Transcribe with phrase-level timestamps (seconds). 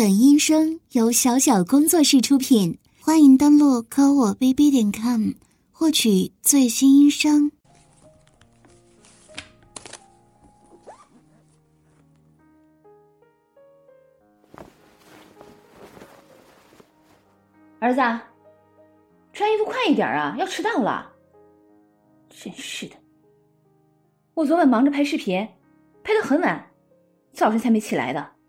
[0.00, 5.32] 本音声由小小工作室出品，欢迎登录科我 bb 点 com
[5.70, 7.52] 获取最新音声。
[17.78, 18.00] 儿子，
[19.34, 21.12] 穿衣服快一点啊，要迟到了。
[22.30, 22.96] 真是的，
[24.32, 25.46] 我昨晚忙着拍视频，
[26.02, 26.70] 拍到很晚，
[27.34, 28.39] 早上才没起来的。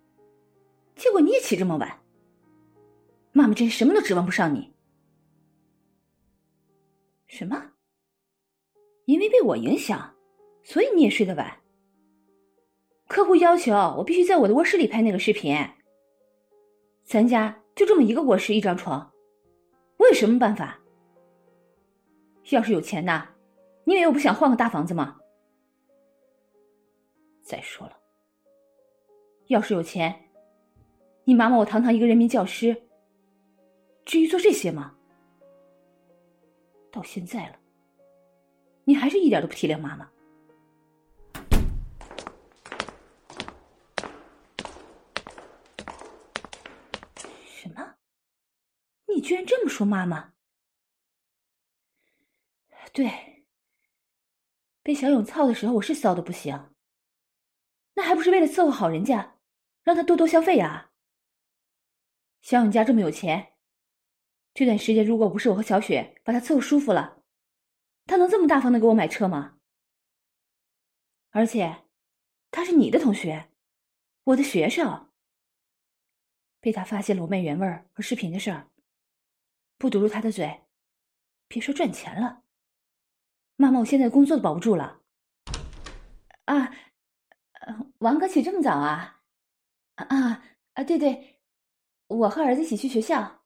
[1.02, 2.00] 结果你也起这么晚，
[3.32, 4.72] 妈妈真是什么都指望不上你。
[7.26, 7.72] 什么？
[9.06, 10.16] 因为被我影响，
[10.64, 11.60] 所以你也睡得晚？
[13.08, 15.58] 客户要求我必须在我的卧室里拍那个视频。
[17.04, 19.12] 咱家就这么一个卧室，一张床，
[19.98, 20.80] 我有什么办法？
[22.52, 23.28] 要是有钱呐，
[23.86, 25.20] 你以为我不想换个大房子吗？
[27.42, 27.98] 再说了，
[29.48, 30.28] 要是有钱。
[31.24, 32.84] 你妈妈，我堂堂一个人民教师，
[34.06, 34.96] 至于做这些吗？
[36.92, 37.60] 到现在了，
[38.84, 40.12] 你还是一点都不体谅妈妈。
[47.46, 47.96] 什么？
[49.08, 50.34] 你居然这么说妈妈？
[52.92, 53.46] 对，
[54.84, 56.74] 被小勇操的时候，我是骚的不行，
[57.94, 59.38] 那还不是为了伺候好人家，
[59.84, 60.91] 让他多多消费啊？
[62.42, 63.54] 小勇家这么有钱，
[64.54, 67.24] 这段时间如果不是我和小雪把他伺候舒服了，
[68.06, 69.60] 他能这么大方的给我买车吗？
[71.30, 71.84] 而且，
[72.50, 73.50] 他是你的同学，
[74.26, 75.10] 我的学生。
[76.60, 78.68] 被他发现了我卖原味和视频的事儿，
[79.78, 80.62] 不堵住他的嘴，
[81.48, 82.44] 别说赚钱了，
[83.56, 85.02] 妈妈，我现在工作都保不住了。
[86.46, 86.72] 啊，
[88.00, 89.24] 王哥起这么早啊？
[89.96, 90.06] 啊
[90.74, 91.41] 啊，对对。
[92.12, 93.46] 我和儿子一起去学校。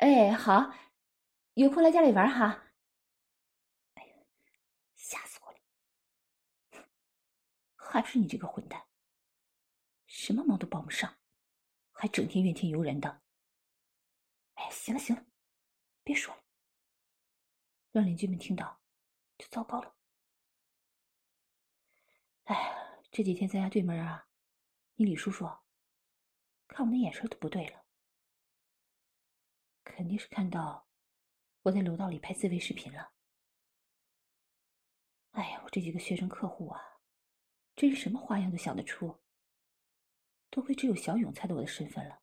[0.00, 0.74] 哎，好，
[1.54, 2.72] 有空来家里玩哈。
[3.94, 4.16] 哎呀，
[4.96, 6.88] 吓死我了！
[7.76, 8.88] 还不是你这个混蛋，
[10.06, 11.16] 什么忙都帮不上，
[11.92, 13.22] 还整天怨天尤人的。
[14.54, 15.24] 哎，行了行了，
[16.02, 16.42] 别说了，
[17.92, 18.80] 让邻居们听到
[19.38, 19.94] 就糟糕了。
[22.46, 24.26] 哎，这几天咱家对门啊，
[24.96, 25.48] 你李叔叔。
[26.74, 27.84] 看我的眼神都不对了，
[29.84, 30.88] 肯定是看到
[31.62, 33.12] 我在楼道里拍自慰视频了。
[35.30, 36.98] 哎呀，我这几个学生客户啊，
[37.76, 39.22] 真是什么花样都想得出。
[40.50, 42.20] 多亏只有小勇猜到我的身份了。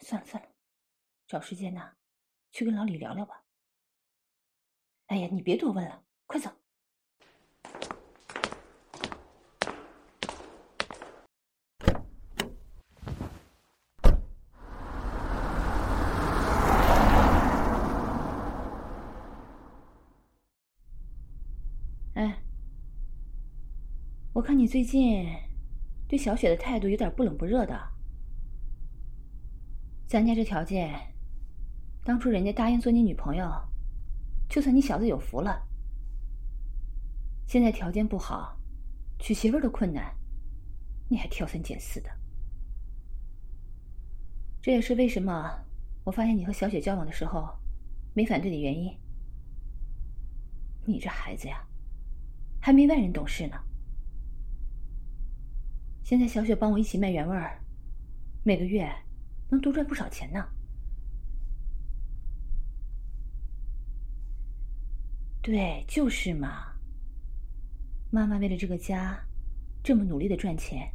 [0.00, 0.54] 算了算了，
[1.26, 1.96] 找时间呢，
[2.52, 3.44] 去跟老李聊聊吧。
[5.06, 6.61] 哎呀，你别多问了，快走。
[24.42, 25.24] 我看你最近
[26.08, 27.80] 对小雪的态度有点不冷不热的。
[30.08, 31.00] 咱家这条件，
[32.02, 33.48] 当初人家答应做你女朋友，
[34.48, 35.64] 就算你小子有福了。
[37.46, 38.58] 现在条件不好，
[39.20, 40.12] 娶媳妇都困难，
[41.08, 42.10] 你还挑三拣四的。
[44.60, 45.64] 这也是为什么
[46.02, 47.48] 我发现你和小雪交往的时候
[48.12, 48.92] 没反对的原因。
[50.84, 51.64] 你这孩子呀，
[52.60, 53.56] 还没外人懂事呢。
[56.04, 57.58] 现在小雪帮我一起卖原味儿，
[58.42, 58.92] 每个月
[59.50, 60.46] 能多赚不少钱呢。
[65.40, 66.72] 对，就是嘛。
[68.10, 69.18] 妈妈为了这个家，
[69.82, 70.92] 这么努力的赚钱，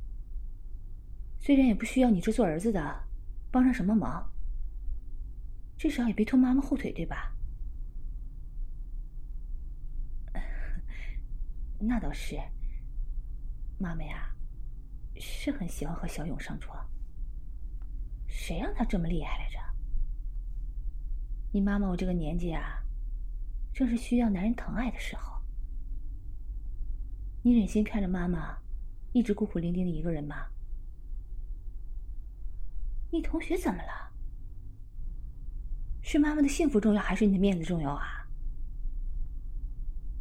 [1.39, 3.03] 虽然也不需要你这做儿子的
[3.49, 4.31] 帮上什么忙，
[5.77, 7.33] 至少也别拖妈妈后腿，对吧？
[11.79, 12.37] 那倒是，
[13.79, 14.36] 妈妈呀。
[15.19, 16.87] 是很喜欢和小勇上床，
[18.27, 19.57] 谁让他这么厉害来着？
[21.51, 22.83] 你妈妈我这个年纪啊，
[23.73, 25.41] 正是需要男人疼爱的时候。
[27.41, 28.57] 你忍心看着妈妈
[29.13, 30.47] 一直孤苦伶仃的一个人吗？
[33.09, 34.11] 你同学怎么了？
[36.01, 38.27] 是妈妈的幸福重要，还是你的面子重要啊？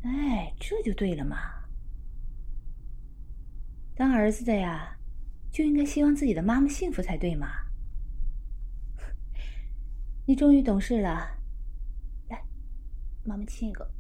[0.03, 1.66] 哎，这就对了嘛。
[3.97, 4.99] 当儿子的呀，
[5.51, 7.49] 就应该希望自己的妈妈幸福才对嘛。
[10.27, 11.27] 你终于懂事了，
[12.29, 12.45] 来，
[13.25, 13.91] 妈妈亲一个。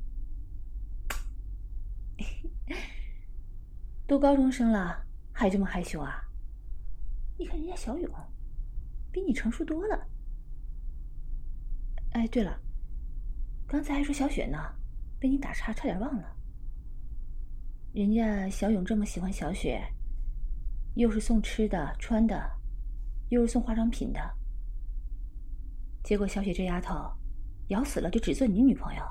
[4.06, 6.22] 都高中生了，还这么害羞啊？
[7.38, 8.10] 你看人家小勇，
[9.10, 10.06] 比你成熟多了。
[12.12, 12.60] 哎，对了，
[13.66, 14.58] 刚才还说小雪呢，
[15.19, 16.35] 被你打岔，差点忘了。
[17.96, 19.82] 人家小勇这么喜欢小雪，
[20.96, 22.38] 又是送吃的、穿的，
[23.31, 24.20] 又是送化妆品的，
[26.04, 26.94] 结果小雪这丫头，
[27.69, 29.02] 咬死了就只做你女朋友。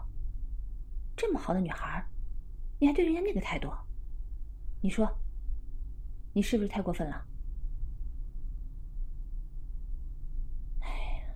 [1.18, 2.06] 这么好的女孩，
[2.80, 3.74] 你还对人家那个态度，
[4.82, 5.12] 你说，
[6.32, 7.26] 你是不是太过分了？
[10.82, 11.34] 哎呀，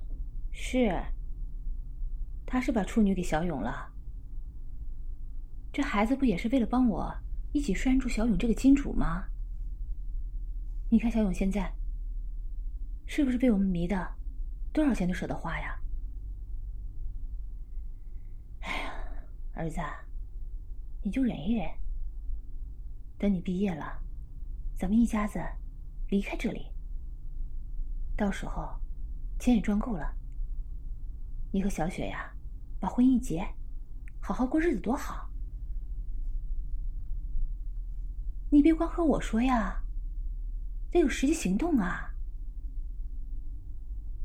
[0.51, 1.03] 是。
[2.45, 3.91] 他是把处女给小勇了，
[5.73, 7.11] 这孩子不也是为了帮我
[7.51, 9.27] 一起拴住小勇这个金主吗？
[10.89, 11.73] 你看小勇现在
[13.05, 14.15] 是不是被我们迷的，
[14.71, 15.79] 多少钱都舍得花呀？
[18.61, 18.93] 哎呀，
[19.53, 19.79] 儿子，
[21.03, 21.69] 你就忍一忍，
[23.17, 24.01] 等你毕业了，
[24.77, 25.39] 咱们一家子
[26.09, 26.71] 离开这里，
[28.17, 28.79] 到时候
[29.39, 30.15] 钱也赚够了，
[31.51, 32.33] 你和小雪呀。
[32.81, 33.45] 把婚一结，
[34.21, 35.28] 好好过日子多好。
[38.51, 39.83] 你别光和我说呀，
[40.91, 42.11] 得有实际行动啊！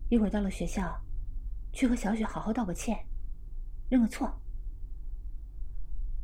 [0.08, 0.98] 一会儿到了学校，
[1.72, 2.96] 去和小雪好好道个歉，
[3.90, 4.40] 认个错，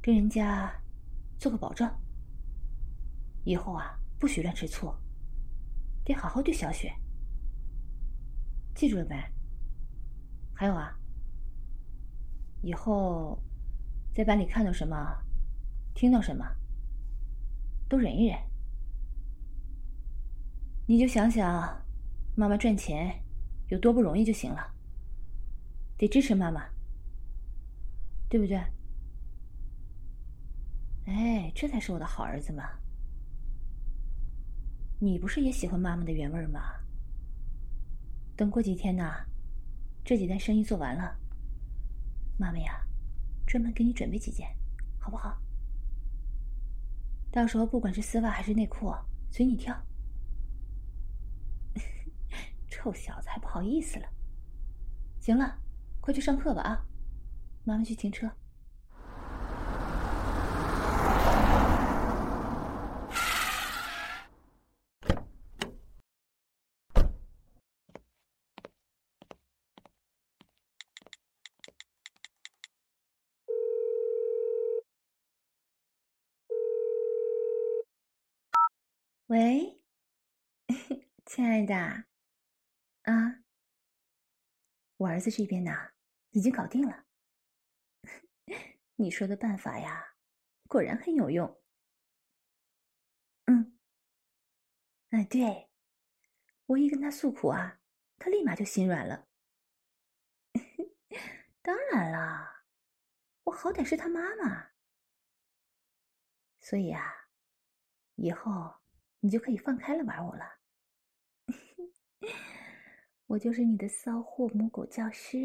[0.01, 0.73] 跟人家
[1.39, 1.91] 做个保证，
[3.45, 4.95] 以后啊不许乱吃醋，
[6.03, 6.91] 得好好对小雪。
[8.75, 9.17] 记住了没？
[10.55, 10.97] 还有啊。
[12.63, 13.39] 以后，
[14.15, 14.97] 在班里看到什么，
[15.95, 16.47] 听到什么，
[17.91, 18.39] 都忍一忍。
[20.87, 21.85] 你就想想，
[22.37, 23.21] 妈妈赚钱
[23.69, 24.73] 有多不容易就行了。
[25.99, 26.65] 得支持妈妈，
[28.29, 28.57] 对不对？
[31.07, 32.79] 哎，这才是我的好儿子嘛！
[35.01, 36.61] 你不是也喜欢妈妈的原味吗？
[38.37, 39.27] 等过几天呢，
[40.05, 41.19] 这几单生意做完了。
[42.39, 42.87] 妈妈呀，
[43.47, 44.47] 专门给你准备几件，
[44.99, 45.37] 好不好？
[47.33, 48.93] 到时候不管是丝袜还是内裤，
[49.31, 49.75] 随你挑。
[52.69, 54.07] 臭小子还不好意思了。
[55.21, 55.59] 行了，
[56.01, 56.85] 快去上课吧啊！
[57.65, 58.31] 妈妈去停车。
[79.27, 79.81] 喂，
[81.41, 81.75] 亲爱的，
[83.05, 83.43] 啊，
[84.99, 85.73] 我儿子这边呢，
[86.33, 87.07] 已经搞定了。
[88.97, 90.17] 你说的办法呀，
[90.69, 91.63] 果然很有用。
[93.47, 93.79] 嗯，
[95.13, 95.71] 哎，对，
[96.67, 97.81] 我一跟他诉苦啊，
[98.19, 99.27] 他立马就心软了。
[101.63, 102.67] 当然了，
[103.45, 104.73] 我好歹是他妈妈，
[106.61, 107.31] 所以啊，
[108.17, 108.79] 以后。
[109.23, 110.60] 你就可以放开了玩我了，
[113.27, 115.39] 我就是你的骚货母狗教师，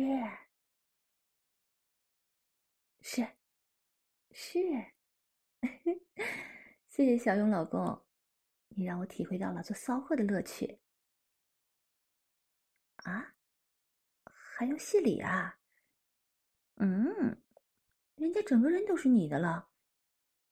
[3.01, 3.27] 是，
[4.31, 4.59] 是，
[6.89, 8.05] 谢谢小勇老公，
[8.69, 10.79] 你让我体会到了做骚货的乐趣。
[13.03, 13.35] 啊，
[14.23, 15.59] 还要谢礼啊？
[16.77, 17.43] 嗯，
[18.15, 19.69] 人家整个人都是你的了，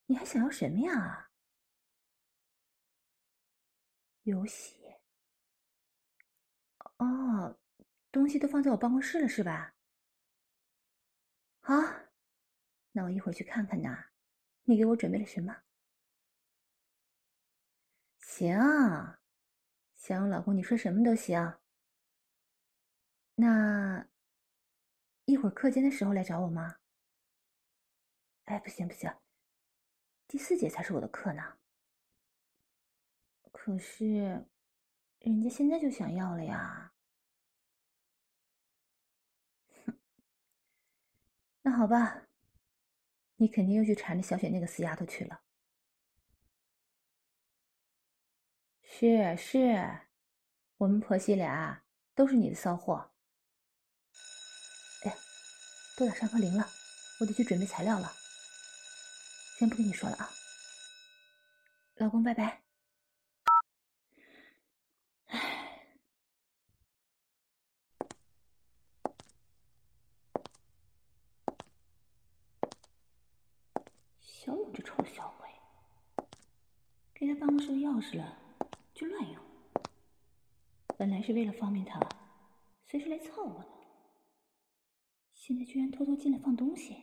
[0.05, 1.31] 你还想要什么呀？
[4.21, 4.82] 游戏
[7.03, 7.59] 哦，
[8.11, 9.75] 东西都放在我办公室了是吧？
[11.59, 11.73] 好，
[12.91, 14.05] 那我一会儿去看看呐。
[14.63, 15.63] 你给我准备了什么？
[18.19, 18.57] 行，
[19.97, 21.59] 小勇老公，你说什么都行。
[23.35, 24.07] 那
[25.25, 26.77] 一会儿课间的时候来找我吗？
[28.45, 29.13] 哎，不行不行，
[30.27, 31.57] 第四节才是我的课呢。
[33.51, 34.45] 可是，
[35.19, 36.92] 人家现在就想要了呀。
[41.65, 42.27] 那好吧，
[43.37, 45.41] 你肯定又去缠着小雪那个死丫头去了。
[48.83, 49.99] 是是，
[50.77, 53.11] 我们婆媳俩都是你的骚货。
[55.05, 55.15] 哎，
[55.97, 56.67] 都打上课铃了，
[57.19, 58.13] 我得去准备材料了。
[59.57, 60.29] 先不跟你说了啊，
[61.95, 62.62] 老公，拜拜。
[74.45, 75.49] 小勇这臭小鬼，
[77.13, 78.37] 给他办公室的钥匙了，
[78.93, 79.41] 就乱用。
[80.97, 81.97] 本来是为了方便他
[82.85, 83.69] 随时来操我的，
[85.33, 86.93] 现在居然偷偷进来放东西。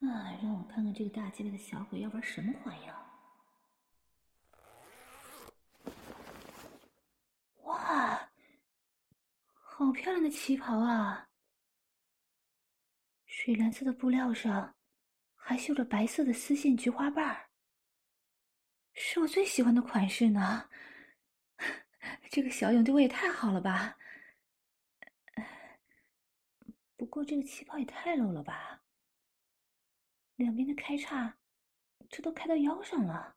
[0.00, 2.94] 啊，让我看看这个大鸡巴的小鬼要玩什么花样！
[7.62, 8.30] 哇，
[9.54, 11.30] 好漂亮的旗袍啊！
[13.24, 14.74] 水蓝色的布料上
[15.44, 17.50] 还绣着白色的丝线菊花瓣儿，
[18.94, 20.70] 是我最喜欢的款式呢。
[22.30, 23.98] 这个小勇对我也太好了吧！
[26.96, 28.84] 不过这个旗袍也太露了吧，
[30.36, 31.36] 两边的开叉，
[32.08, 33.36] 这都开到腰上了。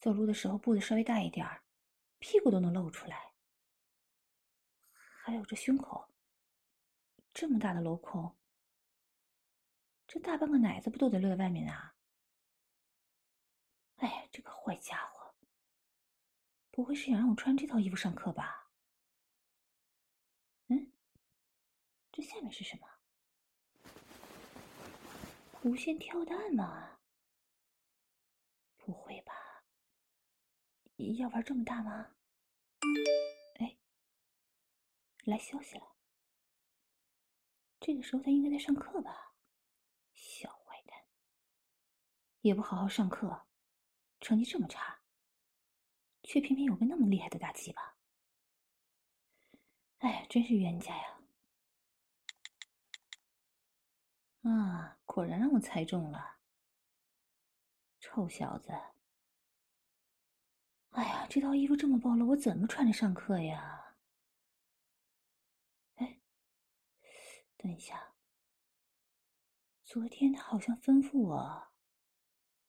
[0.00, 1.62] 走路的时候步子稍微大一点儿，
[2.18, 3.32] 屁股都能露出来。
[5.22, 6.12] 还有这胸口。
[7.32, 8.36] 这么大的镂空，
[10.06, 11.94] 这大半个奶子不都得露在外面啊？
[13.96, 15.34] 哎，这个坏家伙，
[16.70, 18.70] 不会是想让我穿这套衣服上课吧？
[20.68, 20.92] 嗯，
[22.12, 22.88] 这下面是什么？
[25.62, 27.00] 无线跳蛋吗？
[28.76, 29.64] 不会吧？
[31.18, 32.14] 要玩这么大吗？
[33.54, 33.76] 哎，
[35.24, 35.96] 来消息了。
[37.80, 39.34] 这个时候他应该在上课吧，
[40.14, 41.04] 小坏蛋，
[42.46, 43.46] 也不好好上课，
[44.20, 45.00] 成绩这么差，
[46.22, 47.96] 却偏偏有个那么厉害的大鸡巴，
[49.98, 51.20] 哎，真是冤家呀！
[54.42, 56.36] 啊，果然让我猜中了，
[57.98, 58.70] 臭小子！
[60.90, 63.96] 哎呀，这套衣服这么暴露，我怎么穿着上课呀？
[65.96, 66.20] 哎
[67.56, 68.14] 等一下，
[69.84, 71.68] 昨天他好像吩咐我，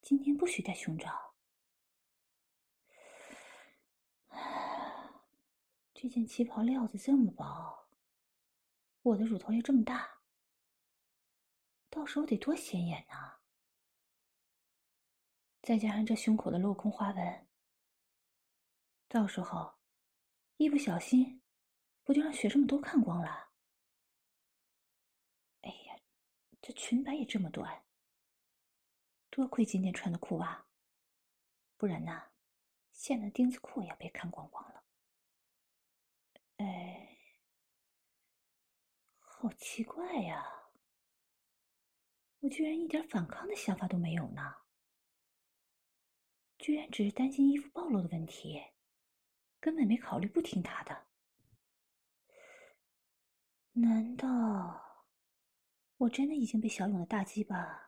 [0.08, 1.36] 今天不许戴胸罩。
[5.94, 7.90] 这件旗袍料子这么薄，
[9.02, 10.22] 我的乳头又这么大，
[11.90, 13.42] 到时候得多显眼呐！
[15.62, 17.50] 再加上这胸口的镂空花纹，
[19.10, 19.76] 到时候
[20.56, 21.44] 一不小心，
[22.06, 23.52] 不就让学生们都看光了？
[25.64, 26.00] 哎呀
[26.62, 27.84] 这裙摆也这么短，
[29.38, 30.66] 多亏今天穿的裤袜，
[31.78, 32.32] 不然呢，
[32.92, 34.84] 现在钉子裤也被看光光了。
[36.56, 37.20] 哎，
[39.20, 40.72] 好奇怪呀！
[42.40, 44.56] 我居然一点反抗的想法都没有呢，
[46.58, 48.60] 居然只是担心衣服暴露的问题，
[49.60, 51.06] 根本没考虑不听他的。
[53.74, 55.06] 难道？
[55.98, 57.87] 我真的已经被小勇的大鸡巴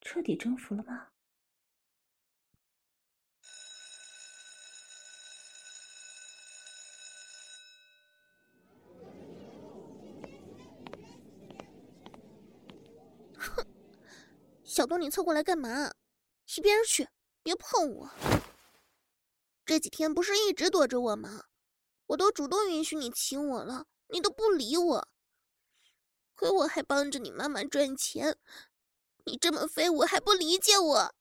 [0.00, 1.08] 彻底征服了吗？
[13.36, 13.66] 哼，
[14.64, 15.92] 小东，你凑过来干嘛？
[16.56, 17.08] 一边去，
[17.42, 18.10] 别碰我！
[19.64, 21.44] 这几天不是一直躲着我吗？
[22.06, 25.08] 我都主动允许你亲我了，你都不理我。
[26.34, 28.36] 亏我还帮着你妈妈赚钱，
[29.24, 31.14] 你这么废物还不理解我？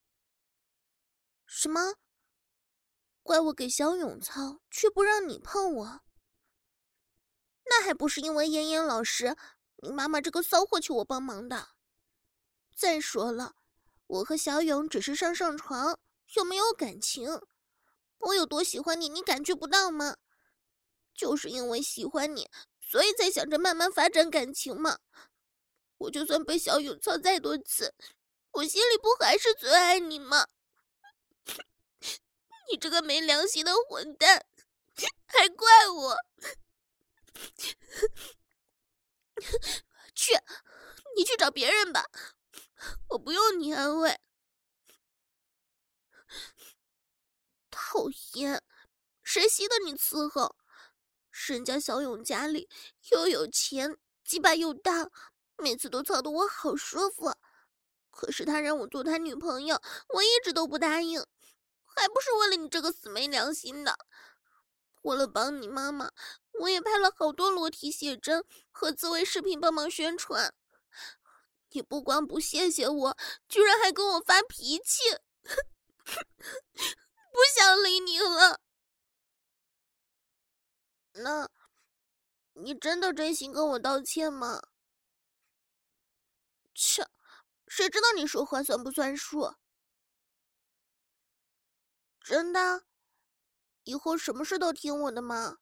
[1.46, 1.96] 什么？
[3.24, 6.02] 怪我给小勇操，却不让你碰我？
[7.66, 9.36] 那还不是因为妍妍老师、
[9.84, 11.70] 你妈妈这个骚货求我帮忙的。
[12.76, 13.56] 再说了，
[14.08, 16.00] 我和小勇只是上上床，
[16.36, 17.42] 又没有感情。
[18.20, 20.18] 我有多喜欢你，你感觉不到吗？
[21.14, 22.50] 就是因为喜欢你。
[22.82, 24.98] 所以才想着慢慢发展感情嘛。
[26.00, 27.94] 我就算被小勇操再多次，
[28.52, 30.48] 我心里不还是最爱你吗？
[32.72, 34.46] 你这个没良心的混蛋，
[35.28, 36.18] 还怪我！
[40.16, 40.34] 去，
[41.16, 42.06] 你去找别人吧，
[43.10, 44.20] 我不用你安慰。
[47.70, 48.64] 讨厌，
[49.24, 50.56] 谁稀得你伺候？
[51.48, 52.70] 人家小勇家里
[53.12, 55.10] 又有钱，鸡巴又大，
[55.62, 57.34] 每次都操得我好舒服。
[58.12, 61.20] 可是他让我做他女朋友，我一直都不答应，
[61.86, 63.98] 还不是为了你这个死没良心的。
[65.04, 66.12] 为了帮你妈妈，
[66.60, 70.54] 我也拍了好多裸体写真和自慰视频帮忙宣传。
[71.72, 75.04] 你不光不谢谢我，居然还跟我发脾气，
[76.04, 78.60] 不想理你了。
[81.14, 81.48] 那，
[82.54, 84.62] 你真的真心跟我道歉吗？
[86.80, 87.06] 切，
[87.68, 89.54] 谁知道你说话算不算数？
[92.22, 92.86] 真的，
[93.84, 95.58] 以后什么事都听我的吗。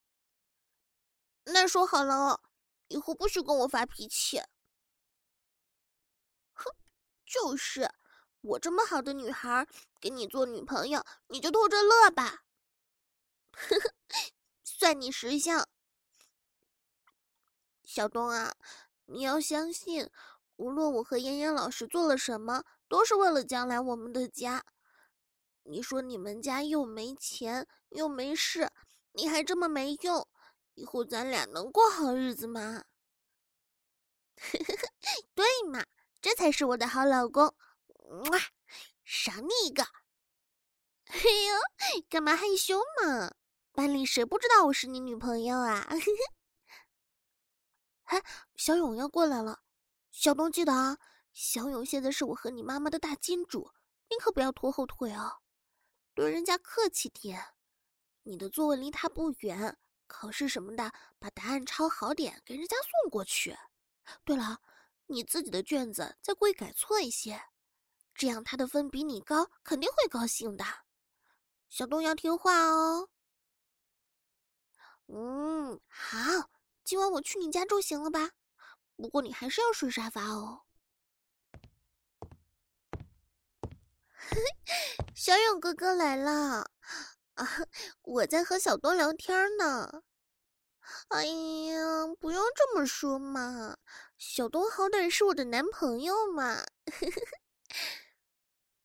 [1.45, 2.41] 那说好了哦，
[2.87, 4.39] 以后不许跟我发脾气。
[6.53, 6.71] 哼，
[7.25, 7.89] 就是，
[8.41, 9.67] 我这么好的女孩，
[9.99, 12.43] 给你做女朋友，你就偷着乐吧。
[13.53, 13.95] 呵呵，
[14.63, 15.67] 算你识相。
[17.83, 18.55] 小东啊，
[19.05, 20.11] 你要相信，
[20.57, 24.63] 无论我和妍妍老师做了什么，都是为了将来我们的家。
[25.63, 28.71] 你说你们家又没钱又没势，
[29.13, 30.27] 你还这么没用。
[30.75, 32.83] 以后咱俩能过好日子吗？
[35.33, 35.83] 对嘛，
[36.21, 37.55] 这才是我的好老公。
[38.31, 38.39] 哇，
[39.03, 39.83] 赏你一个！
[41.07, 43.33] 哎呦，干嘛害羞嘛？
[43.71, 45.87] 班里谁不知道我是你女朋友啊？
[48.05, 48.23] 哎，
[48.55, 49.61] 小勇要过来了，
[50.17, 50.97] 小东记得啊。
[51.31, 53.71] 小勇现在是我和你妈妈的大金主，
[54.09, 55.37] 你可不要拖后腿哦，
[56.15, 57.53] 对人家客气点。
[58.23, 59.77] 你的座位离他不远。
[60.07, 63.55] 考试什么的，把答案抄好点，给人家送过去。
[64.23, 64.59] 对了，
[65.05, 67.39] 你自己的卷子再故意改错一些，
[68.15, 70.65] 这样他的分比你高，肯定会高兴的。
[71.69, 73.09] 小东要听话哦。
[75.09, 76.49] 嗯，好，
[76.83, 78.31] 今晚我去你家住行了吧？
[78.97, 80.63] 不过你还是要睡沙发哦。
[85.15, 86.69] 小勇哥哥来了。
[87.35, 87.47] 啊，
[88.01, 90.01] 我在和小东聊天呢。
[91.09, 93.77] 哎呀，不要这么说嘛，
[94.17, 96.65] 小东好歹是我的男朋友嘛。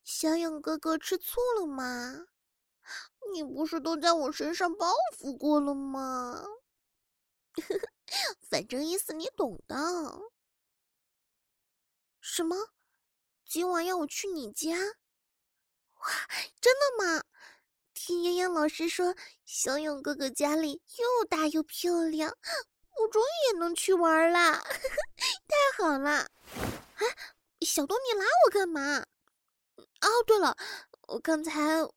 [0.04, 2.26] 小勇哥哥吃醋了吗？
[3.32, 6.44] 你不是都在我身上报复过了吗？
[7.54, 7.88] 呵 呵
[8.50, 9.76] 反正意思你懂的。
[12.20, 12.56] 什么？
[13.44, 14.70] 今晚要我去你家？
[14.76, 16.28] 哇，
[16.60, 17.24] 真的吗？
[17.94, 19.14] 听妍妍老师说，
[19.44, 22.36] 小勇哥哥家里又大又漂亮，
[22.98, 24.60] 我终于也能去玩啦！
[25.46, 26.28] 太好了！
[26.94, 27.06] 哎，
[27.60, 29.06] 小东，你拉我干嘛？
[29.76, 30.56] 哦，对了，
[31.08, 31.52] 我刚才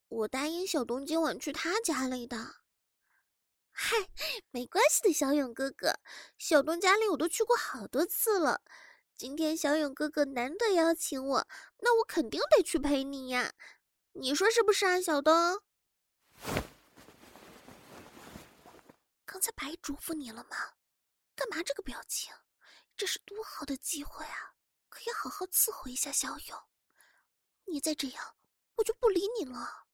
[0.08, 2.36] 我答应小东今晚去他家里的。
[3.78, 4.08] 嗨，
[4.50, 6.00] 没关系的，小勇哥哥，
[6.38, 8.62] 小东家里我都去过好多次了。
[9.14, 11.46] 今天小勇哥哥难得邀请我，
[11.80, 13.52] 那我肯定得去陪你呀。
[14.12, 15.60] 你说是不是啊，小东？
[19.26, 20.56] 刚才白嘱咐你了吗？
[21.34, 22.32] 干嘛这个表情？
[22.96, 24.54] 这是多好的机会啊！
[24.88, 26.58] 可以好好伺候一下小勇。
[27.66, 28.36] 你再这样，
[28.76, 29.85] 我就不理你了。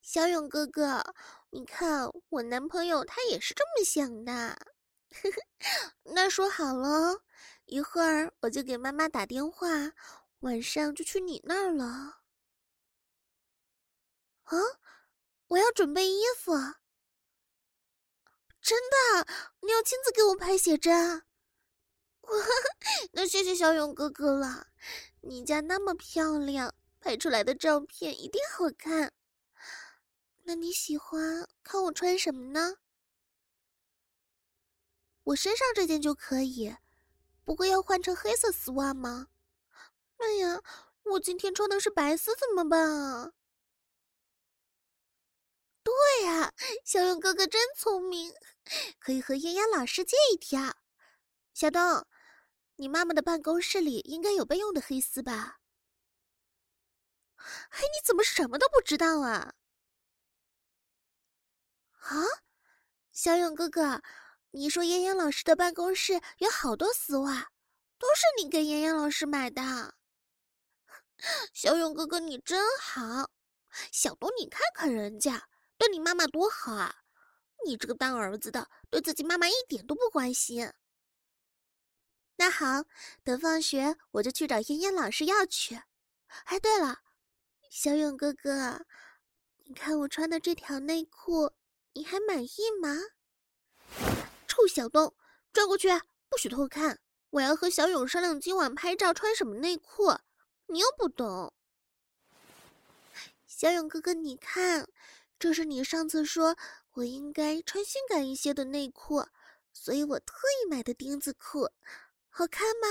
[0.00, 1.14] 小勇哥哥，
[1.50, 4.58] 你看我男朋友他也是这么想的。
[6.14, 7.22] 那说好了，
[7.66, 9.68] 一会儿我就给妈妈打电话，
[10.40, 11.84] 晚上就去你那儿了。
[14.44, 14.58] 啊！
[15.48, 16.52] 我要准备衣服。
[18.60, 19.26] 真的？
[19.60, 21.22] 你要亲自给我拍写真？
[23.12, 24.68] 那谢谢小勇哥哥了。
[25.20, 29.12] 你家那么漂亮，拍出来的照片一定好看。
[30.44, 32.76] 那你喜欢看我穿什么呢？
[35.24, 36.76] 我身上这件就可以，
[37.44, 39.28] 不过要换成黑色丝袜吗？
[40.18, 40.60] 哎呀，
[41.04, 43.32] 我今天穿的是白丝，怎么办啊？
[45.84, 45.92] 对
[46.24, 46.52] 呀，
[46.84, 48.34] 小勇哥哥真聪明，
[48.98, 50.76] 可以和艳艳老师借一条。
[51.54, 52.06] 小东，
[52.76, 55.60] 你妈妈的办公室里应该有备用的黑丝吧？
[57.36, 59.54] 哎，你怎么什么都不知道啊？
[62.02, 62.24] 啊，
[63.12, 64.02] 小勇哥哥，
[64.50, 67.50] 你说嫣嫣老师的办公室有好多丝袜，
[67.98, 69.94] 都是你给嫣嫣老师买的。
[71.54, 73.30] 小勇哥哥，你真好。
[73.92, 75.48] 小东，你看看人家。
[75.78, 76.94] 对你妈妈多好啊！
[77.64, 80.72] 你这个当儿子的，对自己妈妈一点都不关心。
[82.36, 82.84] 那好，
[83.24, 85.80] 等放学我就去找嫣嫣老师要去。
[86.44, 86.98] 哎，对了，
[87.70, 88.84] 小勇哥哥，
[89.64, 91.52] 你看我穿的这条内裤，
[91.94, 92.96] 你还满意吗？
[94.46, 95.14] 臭小东，
[95.52, 95.88] 转过去，
[96.28, 97.00] 不许偷看！
[97.30, 100.12] 我要和小勇商量今晚拍照穿什么内裤，
[100.66, 101.52] 你又不懂。
[103.46, 104.88] 小勇哥哥，你看。
[105.38, 106.56] 这是你上次说
[106.92, 109.26] 我应该穿性感一些的内裤，
[109.72, 111.68] 所以我特意买的钉子裤，
[112.28, 112.86] 好看吗？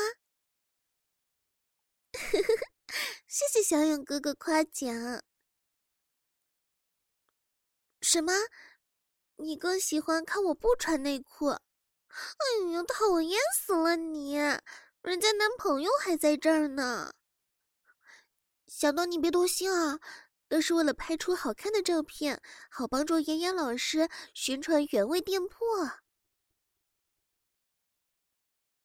[3.25, 5.23] 谢谢小勇哥哥夸奖。
[8.01, 8.33] 什么？
[9.41, 11.47] 你更喜欢看我不穿内裤？
[11.47, 11.59] 哎
[12.73, 14.35] 呀，讨厌死了你！
[15.01, 17.11] 人家男朋友还在这儿呢。
[18.67, 19.99] 小东，你别多心啊。
[20.47, 25.65] 都是为了拍出好看的照片，好帮助妍妍老师宣传原味店铺。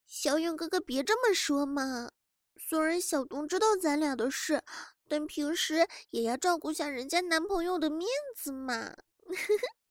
[0.07, 2.09] 小勇哥哥，别这么说嘛！
[2.57, 4.62] 虽然小东知道咱俩的事，
[5.09, 8.75] 但平时也要照顾下人家男朋友的面子嘛。
[8.77, 8.95] 呵
[9.35, 9.86] 呵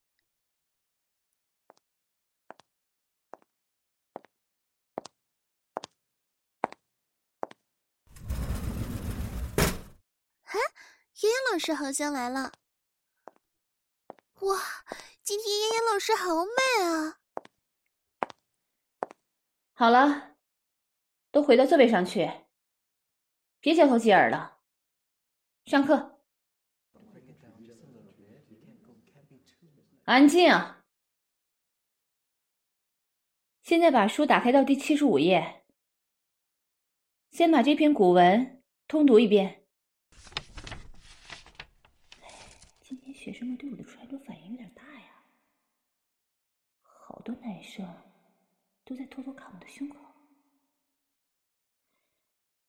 [10.56, 10.60] 哎，
[11.22, 12.54] 妍妍老师好像来了！
[14.40, 14.58] 哇，
[15.22, 17.20] 今天妍妍老师好美啊！
[19.74, 20.38] 好了，
[21.30, 22.32] 都回到座位上去，
[23.60, 24.60] 别交头接耳了。
[25.66, 26.22] 上课，
[30.06, 30.50] 安静。
[33.62, 35.66] 现在把书打开到第七十五页，
[37.32, 39.66] 先把这篇古文通读一遍。
[42.80, 45.24] 今天学生们对我的穿着反应有点大呀，
[46.84, 47.84] 好多男生。
[48.84, 49.98] 都在偷偷看我的胸口，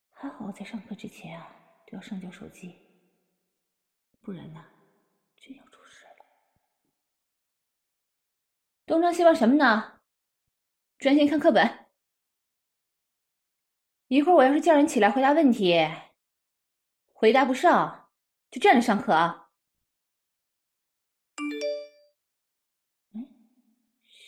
[0.09, 1.47] 还好我在上课之前啊
[1.87, 2.75] 都要上交手机，
[4.23, 4.65] 不然呢
[5.37, 6.25] 真要出事了。
[8.87, 10.01] 东张西望什么呢？
[10.97, 11.91] 专心看课本。
[14.09, 15.87] 一会儿我要是叫人起来回答问题，
[17.13, 18.09] 回答不上
[18.51, 19.46] 就站着上课啊。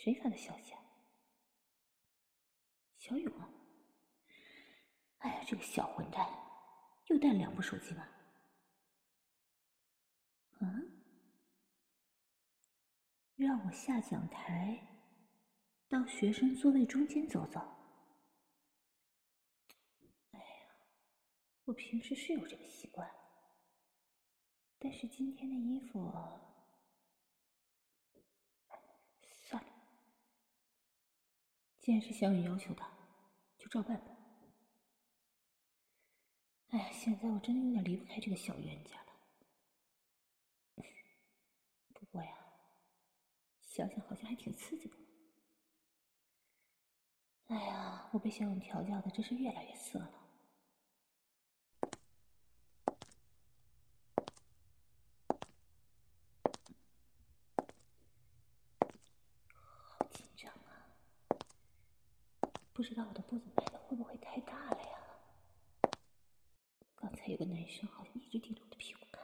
[0.09, 0.73] 谁发的消息？
[2.97, 3.31] 小勇，
[5.19, 6.27] 哎呀，这个小混蛋，
[7.09, 8.09] 又带两部手机吗？
[10.61, 11.05] 嗯，
[13.37, 14.81] 让我下讲台，
[15.91, 17.61] 到学生座位中间走走。
[20.31, 20.75] 哎呀，
[21.65, 23.07] 我平时是有这个习惯，
[24.79, 26.11] 但是今天的衣服，
[29.51, 29.71] 算了，
[31.89, 32.83] 既然是小雨要求的。
[33.57, 34.05] 就照办吧。
[36.69, 40.85] 哎呀，现在我真的有点离不开这个小冤家了。
[41.95, 42.31] 不过呀，
[43.63, 44.97] 想想好像还挺刺激的。
[47.47, 50.18] 哎呀，我被小勇调教的真是越来越色了。
[62.79, 64.99] 不知道我的步子迈的会不会太大了呀？
[66.95, 69.21] 刚才有个男生好像一直盯着我的屁股看，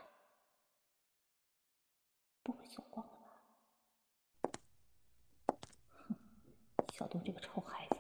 [2.42, 4.50] 不会走光了吧？
[5.88, 6.16] 哼，
[6.92, 7.96] 小东这个臭孩子，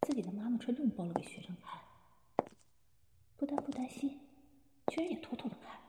[0.00, 1.80] 自己的妈妈穿这么暴露给学生看，
[3.36, 4.20] 不但不担心，
[4.88, 5.80] 居然也偷偷的看，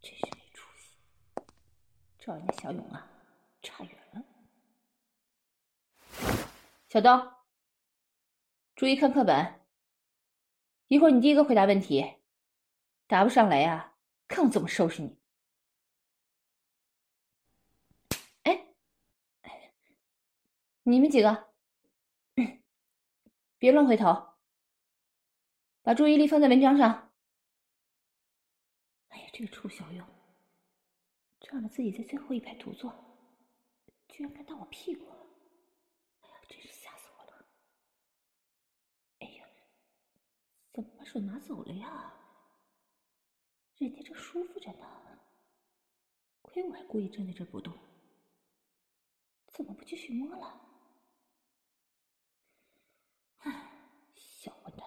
[0.00, 0.92] 真是没出息！
[2.20, 3.10] 照人家小勇啊，
[3.62, 4.24] 差远了。
[6.88, 7.37] 小东。
[8.78, 9.60] 注意看课本。
[10.86, 12.14] 一会儿你第一个回答问题，
[13.08, 13.96] 答不上来呀，
[14.28, 15.18] 看我怎么收拾你！
[18.44, 18.68] 哎，
[20.84, 21.52] 你们几个
[23.58, 24.36] 别乱回头，
[25.82, 27.12] 把注意力放在文章上。
[29.08, 30.06] 哎呀，这个臭小勇，
[31.40, 32.94] 仗着自己在最后一排独坐，
[34.06, 35.04] 居然敢打我屁股！
[36.20, 37.24] 哎呀，真是吓死我！
[40.78, 42.14] 怎么把手拿走了呀？
[43.78, 45.18] 人家正舒服着呢，
[46.40, 47.76] 亏我还故意站在这不动，
[49.48, 50.60] 怎么不继续摸了？
[53.38, 53.72] 唉，
[54.14, 54.86] 小混蛋，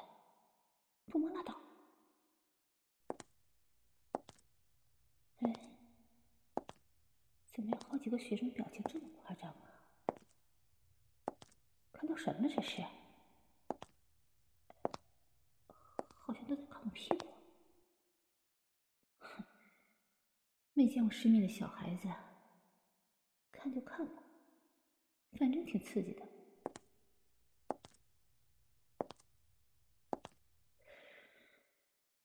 [1.07, 1.59] 不摸拉倒。
[5.39, 5.53] 哎，
[7.51, 9.83] 怎么有好几个学生表情这么夸张啊？
[11.91, 12.81] 看到什么了这是？
[16.31, 17.27] 好像都在看我屁股，
[19.17, 19.43] 哼！
[20.71, 22.07] 没见过世面的小孩子，
[23.51, 24.23] 看就看吧，
[25.33, 26.25] 反正挺刺激的。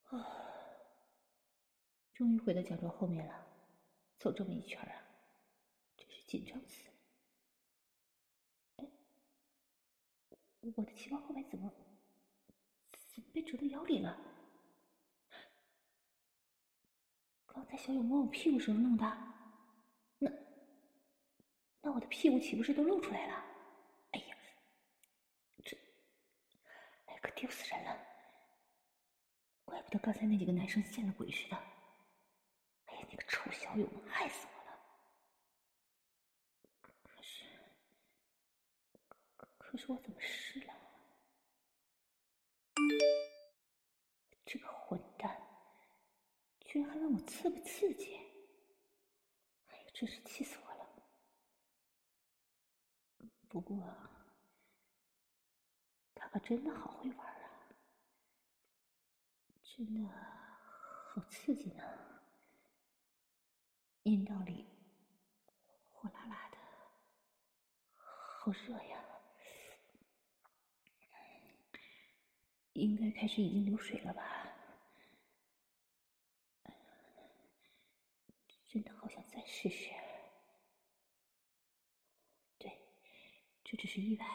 [0.05, 0.25] 啊，
[2.15, 3.45] 终于回到讲桌后面了，
[4.21, 5.03] 走这么一圈啊，
[5.97, 6.95] 真是紧张死了。
[8.77, 8.87] 哎，
[10.77, 11.73] 我的旗袍后面怎么？
[13.33, 14.19] 被折到腰里了。
[17.47, 19.05] 刚才小勇摸我屁股时候弄的，
[20.19, 20.31] 那
[21.81, 23.45] 那我的屁股岂不是都露出来了？
[24.13, 24.37] 哎呀，
[25.65, 25.77] 这
[27.07, 28.07] 哎可丢死人了！
[29.65, 31.57] 怪不得刚才那几个男生见了鬼似的，
[32.87, 34.79] 哎呀，那个臭小勇害死我了。
[36.83, 37.45] 可是，
[39.57, 40.76] 可是我怎么湿了？
[44.45, 45.41] 这个混蛋，
[46.61, 48.17] 居然还问我刺不刺激！
[49.67, 50.87] 哎呀，真是气死我了！
[53.49, 53.83] 不过，
[56.15, 57.69] 他可真的好会玩啊，
[59.63, 60.09] 真的
[61.13, 61.83] 好刺激呢，
[64.05, 64.67] 阴道里
[65.93, 66.59] 火辣辣的，
[67.95, 68.96] 好热呀！
[72.81, 74.53] 应该开始已经流水了吧？
[78.69, 79.91] 真的好想再试试。
[82.59, 82.79] 对，
[83.65, 84.27] 这只是意外，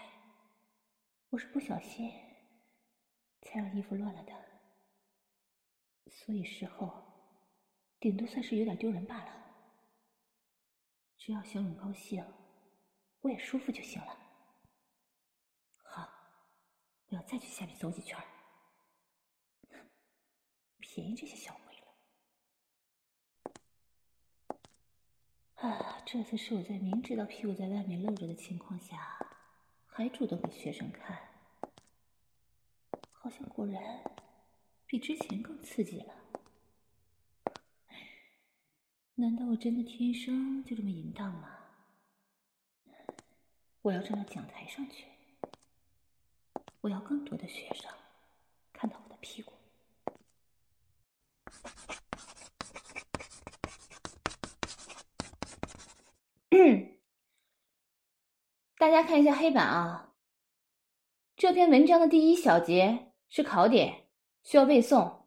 [1.30, 2.12] 我是不小心
[3.42, 4.34] 才让衣服乱了的，
[6.10, 7.04] 所以事后
[8.00, 9.38] 顶多算是有点丢人罢了。
[11.18, 12.26] 只要小勇高兴，
[13.20, 14.18] 我也舒服就行了。
[15.84, 16.10] 好，
[17.10, 18.18] 我要再去下面走几圈。
[20.94, 21.88] 便宜这些小鬼了！
[25.56, 29.26] 啊，这次是我在明知道屁股在外面露着的情况下，
[29.88, 31.30] 还主动给学生看，
[33.14, 34.04] 好像果然
[34.86, 36.14] 比之前更刺激了。
[39.16, 41.58] 难道我真的天生就这么淫荡吗？
[43.82, 45.06] 我要站到讲台上去，
[46.82, 47.90] 我要更多的学生
[48.74, 49.54] 看到我的屁股。
[58.78, 60.16] 大家看一下黑板啊，
[61.36, 64.08] 这篇文章的第一小节是考点，
[64.44, 65.26] 需要背诵，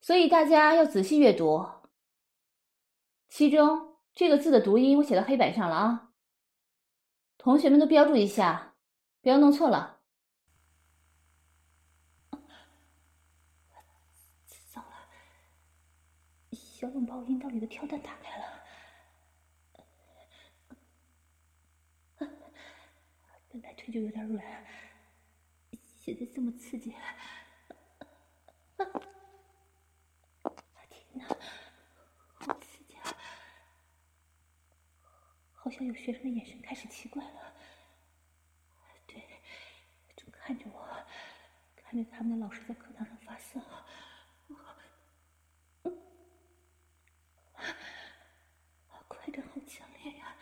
[0.00, 1.66] 所以大家要仔细阅读。
[3.28, 6.12] 其中这个字的读音我写到黑板上了啊，
[7.36, 8.76] 同学们都标注一下，
[9.20, 10.00] 不要弄错了。
[14.72, 15.10] 糟了，
[16.52, 18.55] 小勇把我阴道里的跳蛋打开了。
[23.56, 24.66] 本来腿就有点软，
[25.80, 26.94] 现在这么刺激，
[30.90, 31.26] 天哪，
[32.34, 33.16] 好刺激啊！
[35.54, 37.54] 好像有学生的眼神开始奇怪了，
[39.06, 39.26] 对，
[40.14, 41.06] 正看着我，
[41.76, 43.58] 看着他们的老师在课堂上发色，
[49.08, 50.36] 快感好强烈呀！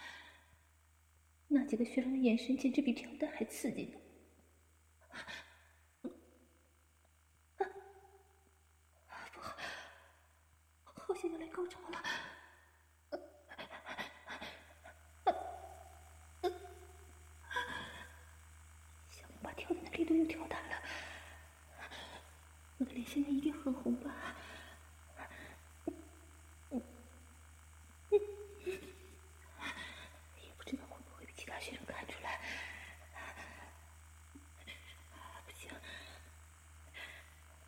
[1.54, 3.96] 那几个学生的眼神简直比跳蛋还刺激呢！
[9.32, 9.56] 不好，
[10.96, 12.02] 好像要来高潮了！
[19.10, 20.82] 小明把跳蛋的力度又调大了，
[22.78, 24.34] 我的脸现在一定很红吧？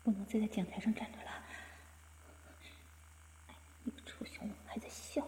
[0.07, 1.43] 不能再在讲台上站着了！
[3.83, 5.21] 你个臭小勇还在笑，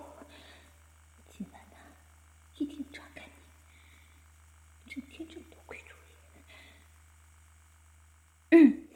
[1.28, 1.76] 今晚呢，
[2.56, 3.32] 一定要榨干你！
[4.90, 5.98] 整天这么多鬼主意。
[8.52, 8.88] 嗯，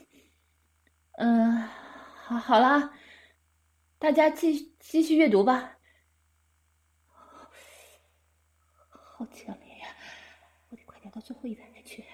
[1.18, 2.94] 嗯，好，好了，
[4.00, 5.80] 大家继继续阅读吧。
[7.10, 7.50] 好
[9.26, 9.94] 强烈呀！
[10.70, 12.06] 我得快点到最后一排去。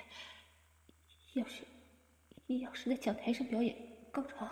[1.34, 1.69] 要是……
[2.58, 3.78] 要是在讲台上表演
[4.12, 4.50] 高潮，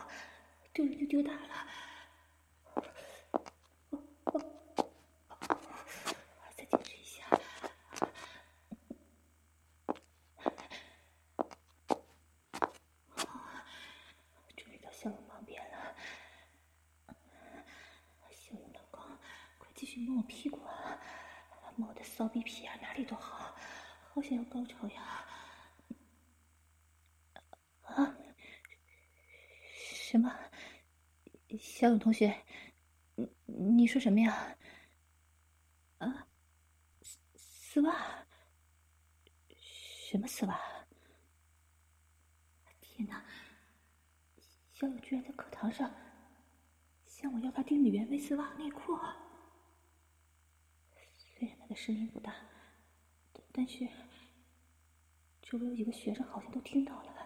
[0.72, 1.68] 丢人就丢大了。
[2.70, 3.64] 我
[6.56, 7.28] 再坚持一下。
[14.56, 15.96] 终于到小勇旁边了。
[18.32, 19.02] 小勇老公，
[19.58, 21.02] 快继续摸我屁股啊！
[21.76, 23.56] 摸我的骚逼屁啊，哪里都好，
[24.14, 25.27] 好想要高潮呀！
[30.10, 30.34] 什么？
[31.60, 32.46] 小勇同学，
[33.16, 34.56] 你你说什么呀？
[35.98, 36.26] 啊，
[37.36, 38.26] 丝袜？
[39.50, 40.58] 什么丝袜？
[42.80, 43.22] 天哪！
[44.72, 45.94] 小勇居然在课堂上
[47.06, 48.98] 向我要他订的原味丝袜内裤。
[51.18, 52.34] 虽然他的声音不大，
[53.52, 53.86] 但是
[55.42, 57.17] 周围有几个学生好像都听到了。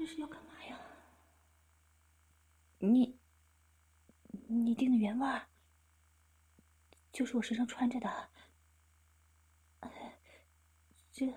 [0.00, 0.80] 这是要干嘛呀？
[2.78, 3.18] 你，
[4.48, 5.42] 你订的原味，
[7.12, 8.30] 就是我身上穿着的。
[11.12, 11.30] 这，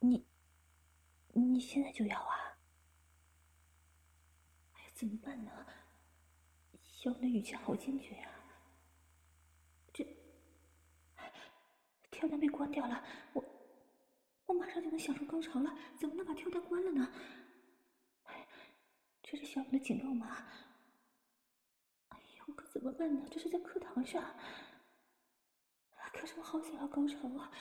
[0.00, 0.26] 你，
[1.34, 2.58] 你现在就要啊？
[4.72, 5.52] 哎呀，怎么办呢？
[6.82, 8.28] 小勇的语气好坚决呀。
[9.92, 10.04] 这，
[12.10, 13.44] 跳单被关掉了，我，
[14.48, 17.12] 我马上就能享受高潮了，怎么能把跳单关了呢？
[19.22, 20.48] 这是小勇的警告吗？
[22.08, 23.28] 哎呀，我可怎么办呢？
[23.30, 24.34] 这是在课堂上，
[26.14, 27.52] 可是我好想要高潮啊！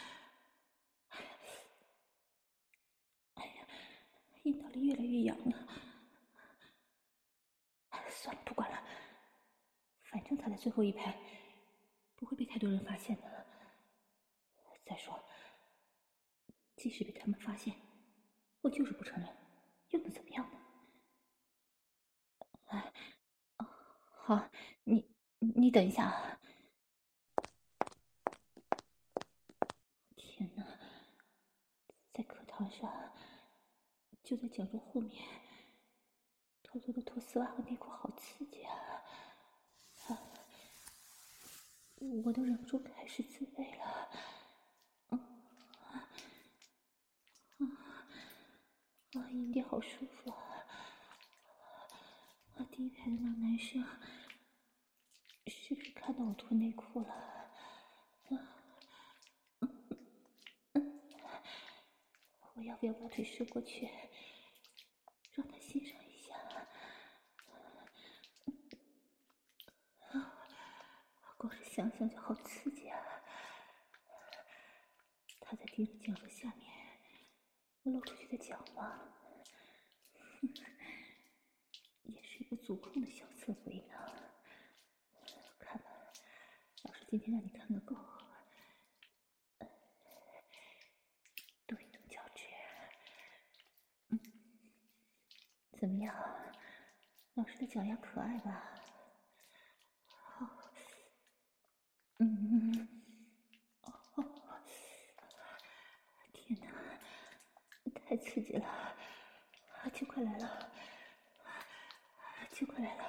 [3.34, 3.68] 哎呀
[4.44, 5.68] 阴道里越来越痒了，
[8.10, 8.82] 算了，不管了，
[10.04, 11.20] 反正他在最后一排，
[12.16, 13.46] 不会被太多人发现的。
[14.86, 15.22] 再说，
[16.78, 17.76] 即使被他们发现，
[18.62, 19.28] 我就是不承认，
[19.90, 20.60] 又能怎么样呢？
[22.68, 22.94] 哎，
[23.58, 24.50] 好，
[24.86, 25.06] 你
[25.40, 26.40] 你等一下啊！
[30.16, 30.64] 天哪，
[32.14, 33.12] 在课堂上。
[34.24, 35.26] 就在讲桌后面，
[36.62, 38.76] 偷偷的脱丝袜和内裤，好刺激啊！
[40.08, 40.22] 啊，
[42.26, 44.12] 我都忍不住开始自慰了。
[45.12, 45.18] 嗯，
[45.80, 46.10] 啊，
[49.18, 50.38] 啊，阴蒂好舒服啊！
[52.56, 53.84] 啊，第一排的那男生
[55.48, 57.12] 是不是看到我脱内裤了？
[58.30, 58.38] 啊，
[62.54, 63.90] 我要不要把腿伸过去？
[65.34, 66.36] 让他欣赏一下，
[70.10, 70.32] 啊，
[71.38, 73.00] 光是想想就好刺激啊！
[75.40, 76.67] 他在盯着讲桌下面，
[77.92, 79.02] 露出去的脚吗？
[82.04, 83.96] 也是一个足控的小色鬼呢。
[85.60, 85.86] 看吧，
[86.84, 87.96] 老师今天让你看个够。
[95.80, 96.12] 怎么样，
[97.36, 98.74] 老师的脚丫可爱吧？
[100.08, 100.60] 好，
[102.18, 103.04] 嗯，
[103.84, 103.94] 哦，
[106.34, 106.68] 天哪，
[108.10, 108.96] 太刺激了，
[109.94, 110.72] 就快来了，
[112.54, 113.04] 就快来了！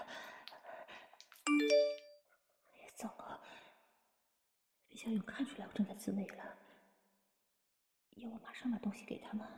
[2.75, 3.41] 哎呀，糟糕，
[4.89, 6.59] 被小勇看出来我正在自慰了，
[8.17, 9.49] 要我马上把东西给他吗？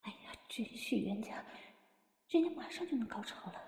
[0.00, 1.44] 哎呀，真是冤家！
[2.28, 3.62] 人家马上就能高潮了。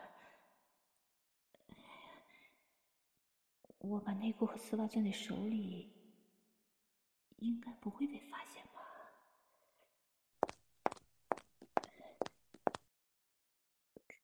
[3.80, 5.92] 我把内裤和丝袜攥在手里，
[7.36, 8.78] 应该不会被发现吧？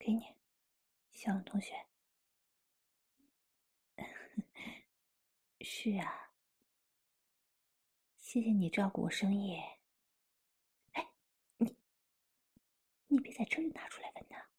[0.05, 0.37] 给你，
[1.13, 1.87] 小勇同学。
[5.65, 6.35] 是啊，
[8.19, 9.81] 谢谢你照顾我生夜。
[11.57, 11.75] 你
[13.07, 14.51] 你别在这里拿出来闻呐！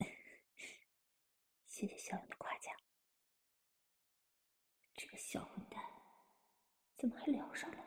[1.68, 2.74] 谢谢小勇的夸奖。
[4.92, 5.82] 这个小混蛋
[6.98, 7.82] 怎么还聊上了？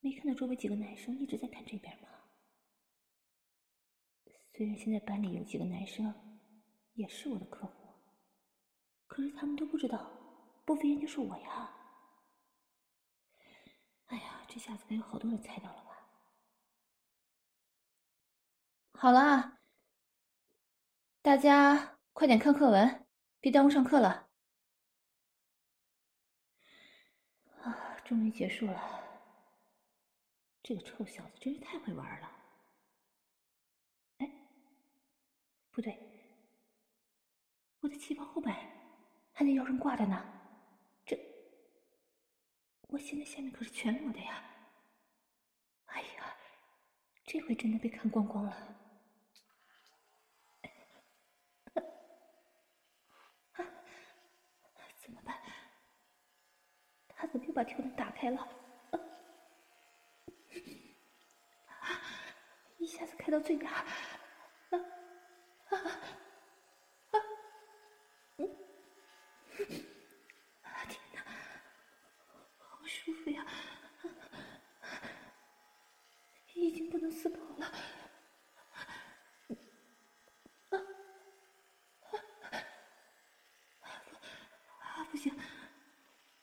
[0.00, 2.08] 没看到周围几个男生一直在看这边吗？
[4.56, 6.14] 虽然现在班里有几个男生
[6.92, 7.72] 也是我的客户，
[9.08, 10.08] 可是他们都不知道
[10.64, 11.72] 波飞燕就是我呀！
[14.06, 16.08] 哎呀，这下子该有好多人猜到了吧？
[18.92, 19.58] 好了，
[21.20, 23.08] 大家快点看课文，
[23.40, 24.28] 别耽误上课了。
[27.60, 29.02] 啊，终于结束了。
[30.62, 32.30] 这个臭小子真是太会玩了。
[34.18, 34.30] 哎，
[35.74, 35.98] 不对，
[37.80, 38.52] 我的旗袍后摆
[39.32, 40.24] 还在腰上挂着呢。
[41.04, 41.18] 这，
[42.82, 44.44] 我现在下面可是全裸的呀。
[45.86, 46.36] 哎呀，
[47.24, 48.52] 这回真的被看光光了。
[55.02, 55.36] 怎么办
[57.08, 58.48] 他怎么又把跳灯打开了？
[62.78, 63.84] 一下子开到最大，啊
[65.68, 65.76] 啊
[67.10, 67.18] 啊！
[68.38, 68.48] 嗯，
[70.88, 71.20] 天哪，
[72.58, 73.44] 好舒服呀！
[76.54, 77.72] 已经不能思考了。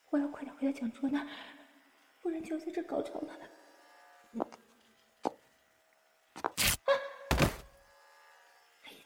[0.09, 1.27] 我要快点回到讲桌那儿，
[2.19, 3.33] 不然就在这高潮了。
[4.33, 4.43] 啊！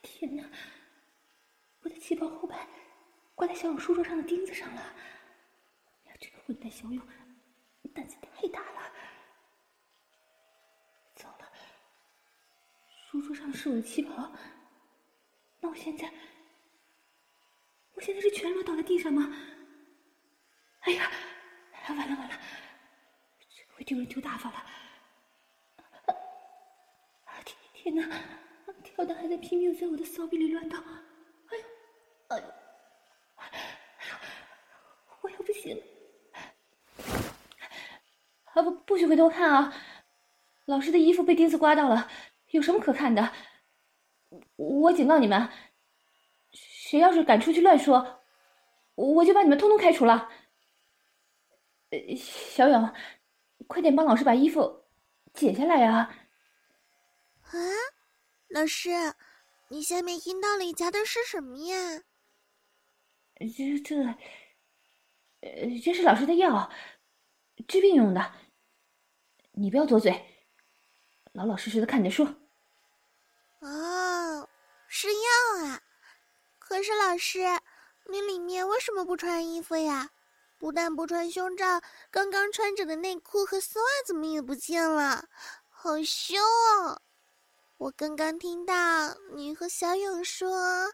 [0.02, 0.43] 天哪！
[1.82, 2.68] 我的旗袍后摆
[3.36, 4.82] 挂在小勇书桌上的钉子上了。
[6.06, 7.08] 呀，这个混蛋小勇
[7.93, 8.91] 胆子太大了！
[11.14, 11.48] 糟了，
[13.12, 14.34] 书桌上是我的旗袍，
[15.60, 16.12] 那我现在，
[17.93, 19.32] 我现在是全裸倒在地上吗？
[20.80, 21.12] 哎呀，
[21.89, 22.39] 完了完了，
[23.39, 24.66] 这回丢人丢大发了！
[27.44, 28.20] 天天哪，
[28.84, 30.80] 跳蛋还在拼命在我的骚逼里乱动！
[30.80, 31.64] 哎呦，
[32.30, 32.44] 哎呦，
[35.22, 35.84] 我要不行了！
[38.56, 39.72] 啊不，不许回头看啊！
[40.66, 42.10] 老师的衣服被钉子刮到了，
[42.48, 43.32] 有什么可看的？
[44.56, 45.48] 我警告你们，
[46.52, 48.24] 谁要是敢出去乱说，
[48.96, 50.28] 我就把你们通通开除了。
[52.18, 52.94] 小勇，
[53.68, 54.86] 快点帮老师把衣服
[55.34, 56.16] 解下来呀！
[57.41, 57.58] 啊，
[58.49, 58.89] 老师，
[59.70, 62.03] 你下面阴道里夹的是什么呀？
[63.36, 63.95] 这这，
[65.41, 66.72] 呃，这是老师的药，
[67.68, 68.34] 治病用的。
[69.51, 70.26] 你不要多嘴，
[71.34, 72.24] 老老实实的看着书。
[73.60, 74.49] 哦，
[74.88, 75.82] 是药啊！
[76.60, 77.39] 可是老师，
[78.10, 80.12] 你里面为什么不穿衣服呀？
[80.58, 85.28] 不但不穿胸罩，刚刚穿着的内裤和丝袜怎么也不见了？
[85.70, 87.01] 好羞哦！
[87.78, 88.74] 我刚刚听到
[89.34, 90.93] 你和小勇说，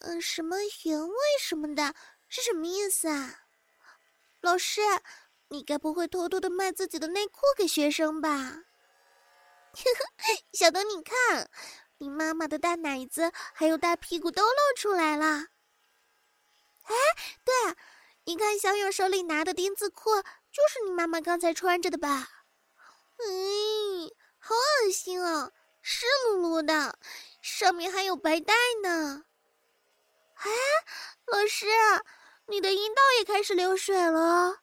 [0.00, 1.94] 嗯，什么原味什么的，
[2.28, 3.44] 是什么意思啊？
[4.40, 4.80] 老师，
[5.48, 8.28] 你该不会偷偷的卖自己的内裤给学生吧？
[8.28, 11.48] 呵呵，小东，你看，
[11.98, 15.46] 你妈妈的大奶子还有大屁股都露出来了。
[16.82, 16.94] 哎，
[17.44, 17.54] 对。
[18.28, 20.20] 你看，小勇手里拿的丁字裤，
[20.50, 22.28] 就是你妈妈刚才穿着的吧？
[23.18, 26.98] 嗯，好恶心哦，湿漉漉的，
[27.40, 28.52] 上面还有白带
[28.82, 29.26] 呢。
[30.38, 30.50] 哎，
[31.26, 31.66] 老师，
[32.48, 34.62] 你的阴道也开始流水了。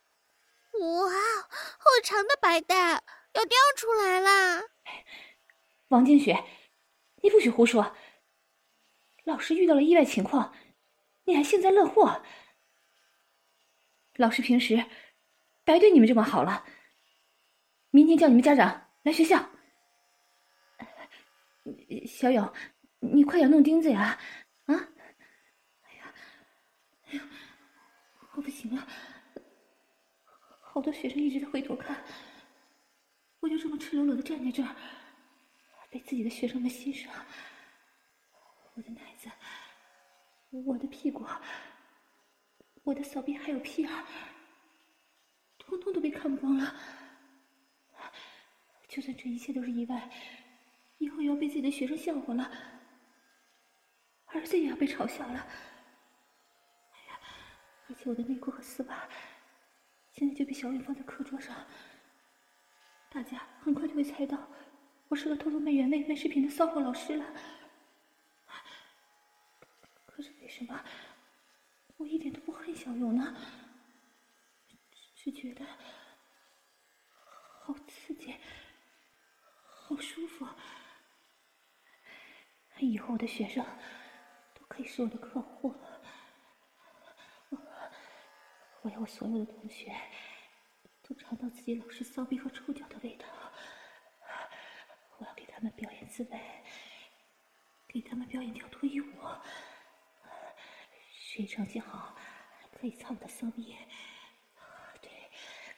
[0.74, 1.12] 哇，
[1.48, 3.02] 好长的白带
[3.34, 4.62] 要掉出来啦！
[5.88, 6.44] 王金雪，
[7.22, 7.96] 你不许胡说。
[9.24, 10.54] 老师遇到了意外情况，
[11.24, 12.22] 你还幸灾乐祸。
[14.16, 14.86] 老师平时
[15.64, 16.66] 白对你们这么好了，
[17.90, 19.50] 明天叫你们家长来学校。
[22.06, 22.54] 小勇，
[23.00, 24.20] 你快点弄钉子呀！
[24.66, 24.76] 啊！
[25.82, 26.14] 哎呀，
[27.08, 27.24] 哎呀，
[28.36, 28.88] 我不行了，
[30.62, 32.04] 好多学生一直在回头看，
[33.40, 34.76] 我就这么赤裸裸的站在这儿，
[35.90, 37.12] 被自己的学生们欣赏，
[38.76, 39.30] 我的奶子，
[40.52, 41.26] 我的屁股。
[42.84, 43.90] 我的骚逼还有屁眼，
[45.58, 46.76] 通通都被看光了。
[48.88, 50.10] 就算这一切都是意外，
[50.98, 52.52] 以后也要被自己的学生笑话了，
[54.26, 55.34] 儿子也要被嘲笑了。
[56.92, 57.20] 哎呀，
[57.88, 59.10] 而且我的内裤和丝袜，
[60.12, 61.66] 现在就被小雨放在课桌上，
[63.10, 64.38] 大家很快就会猜到
[65.08, 67.26] 我是个偷偷卖原味、卖视频的骚货老师了。
[70.06, 70.84] 可是为什么？
[72.04, 73.34] 我一点都不恨小勇呢，
[75.16, 75.66] 只觉得
[77.62, 78.36] 好刺激，
[79.64, 80.46] 好舒服。
[82.80, 83.66] 以后我的学生
[84.54, 86.02] 都可以是我的客户了。
[87.48, 87.58] 我
[88.82, 89.96] 我要我所有的同学
[91.04, 93.26] 都尝到自己老师骚逼和臭脚的味道。
[95.20, 96.64] 我要给他们表演自慰，
[97.88, 99.14] 给他们表演跳脱衣舞。
[101.34, 102.16] 学习成绩好，
[102.80, 103.76] 可以操我的骚逼。
[105.02, 105.10] 对，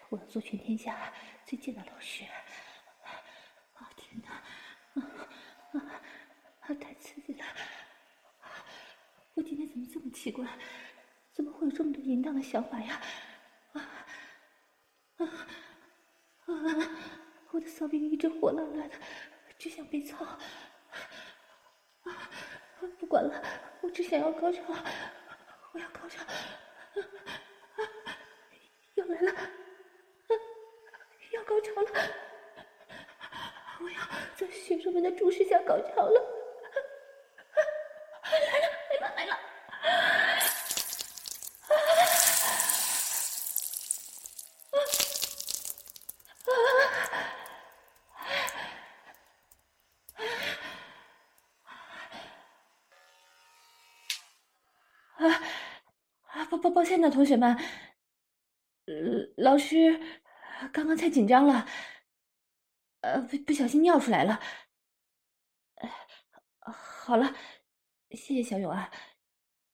[0.10, 1.14] 我要做全天下
[1.46, 2.26] 最贱的老师。
[3.76, 4.44] 啊天哪，
[5.80, 6.02] 啊
[6.60, 7.46] 啊太刺激了！
[9.36, 10.46] 我今天怎么这么奇怪？
[11.32, 13.02] 怎么会有这么多淫荡的想法呀？
[13.72, 14.06] 啊
[15.16, 15.26] 啊
[16.48, 16.54] 啊！
[17.52, 19.00] 我的骚逼一直火辣辣的，
[19.58, 20.26] 只想被操。
[20.26, 20.38] 啊，
[23.00, 23.42] 不管了，
[23.80, 24.62] 我只想要高潮。
[25.76, 26.24] 我要高潮，
[28.94, 29.34] 要来了，
[31.32, 31.92] 要高潮了！
[33.82, 34.00] 我要
[34.38, 36.22] 在学生们的注视下高潮了！
[38.32, 39.38] 来了，来了，来了！
[55.18, 55.42] 啊！
[56.50, 57.56] 抱抱抱歉的同学们，
[58.86, 58.94] 呃，
[59.38, 60.00] 老师
[60.72, 61.66] 刚刚太紧张了，
[63.02, 64.40] 呃，不不小心尿出来了。
[66.60, 67.36] 好了，
[68.12, 68.90] 谢谢小勇啊，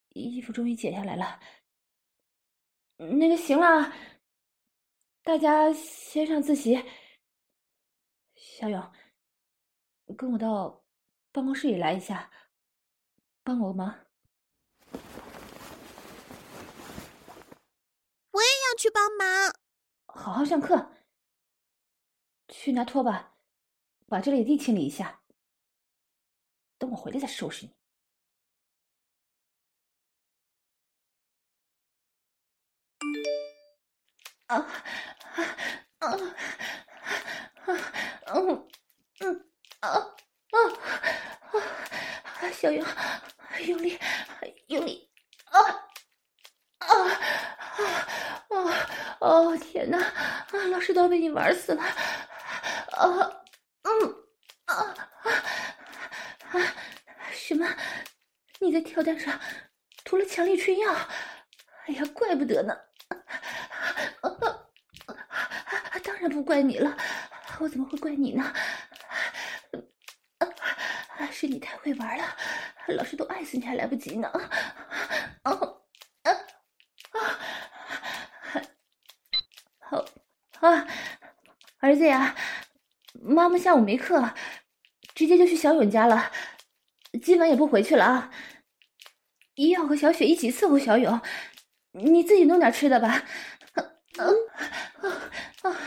[0.10, 1.40] 衣服终于解下来了。
[2.98, 3.94] 那个行了，
[5.24, 6.84] 大家先上自习。
[8.36, 8.92] 小勇，
[10.18, 10.84] 跟我到
[11.32, 12.30] 办公室里来一下，
[13.44, 14.06] 帮我个忙。
[18.32, 19.54] 我也要去帮忙。
[20.08, 20.92] 好好上课。
[22.48, 23.38] 去拿拖把，
[24.08, 25.22] 把这里地清理一下。
[26.80, 27.76] 等我回来再收拾你。
[34.48, 35.44] 啊啊
[36.00, 36.16] 啊
[37.66, 37.76] 啊
[38.34, 38.68] 嗯
[39.20, 39.52] 嗯
[39.82, 40.58] 啊啊
[42.42, 42.52] 啊！
[42.52, 42.84] 小勇，
[43.68, 44.00] 用力，
[44.68, 45.08] 用力！
[45.46, 45.60] 啊
[46.80, 46.88] 啊
[47.78, 48.41] 啊！
[48.52, 48.72] 哦
[49.20, 49.98] 哦天哪！
[49.98, 51.82] 啊，老师都要被你玩死了！
[51.82, 51.94] 啊
[53.84, 53.90] 嗯
[54.66, 54.76] 啊
[55.24, 55.32] 啊
[56.52, 56.76] 啊！
[57.32, 57.68] 什么？
[58.60, 59.40] 你在跳蛋上
[60.04, 60.94] 涂了强力春药？
[61.88, 62.74] 哎呀，怪不得呢！
[63.08, 63.18] 啊
[64.22, 64.30] 啊
[65.92, 66.96] 啊当然不怪你了，
[67.60, 68.54] 我怎么会怪你呢？
[71.32, 72.38] 是你太会玩了，
[72.90, 74.28] 老师都爱死你还来不及呢！
[75.42, 75.52] 啊
[76.22, 76.32] 啊
[77.14, 77.18] 啊！
[79.80, 80.06] 好
[80.60, 80.88] 啊，
[81.92, 82.34] 儿子呀，
[83.22, 84.34] 妈妈下午没课，
[85.14, 86.32] 直接就去小勇家了，
[87.22, 88.32] 今晚也不回去了啊！
[89.56, 91.20] 一要和小雪一起伺候小勇，
[91.92, 93.26] 你自己弄点吃的吧。
[94.18, 94.28] 嗯
[95.02, 95.10] 啊
[95.64, 95.78] 啊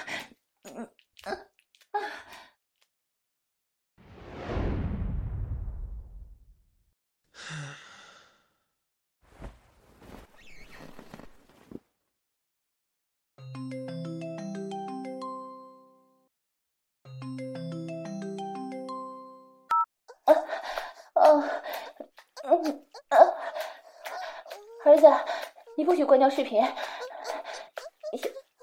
[26.15, 26.63] 关掉视频。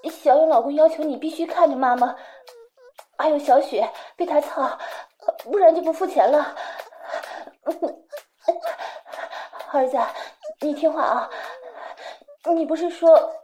[0.04, 2.16] 小小勇老公要求你必须看着妈妈，
[3.18, 3.86] 还有小雪
[4.16, 4.78] 被他操，
[5.44, 6.56] 不然就不付钱了。
[9.70, 9.98] 儿子，
[10.60, 11.30] 你听话啊！
[12.54, 13.34] 你不是说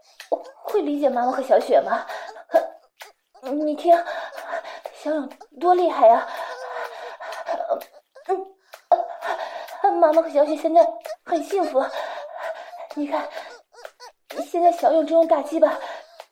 [0.62, 2.06] 会理解妈妈和小雪吗？
[3.42, 3.94] 你听，
[4.94, 5.28] 小勇
[5.60, 6.26] 多厉害呀！
[9.82, 10.82] 嗯，妈妈和小雪现在
[11.26, 11.84] 很幸福。
[12.94, 13.28] 你看，
[14.50, 15.78] 现在小勇正用大鸡巴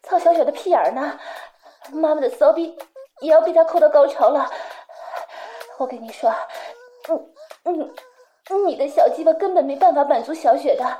[0.03, 1.21] 操小雪的屁眼儿呢，
[1.93, 2.75] 妈妈的骚逼
[3.21, 4.51] 也要被他扣到高潮了。
[5.77, 6.35] 我跟你说，
[7.09, 7.33] 嗯
[7.65, 10.99] 嗯，你的小鸡巴根本没办法满足小雪的。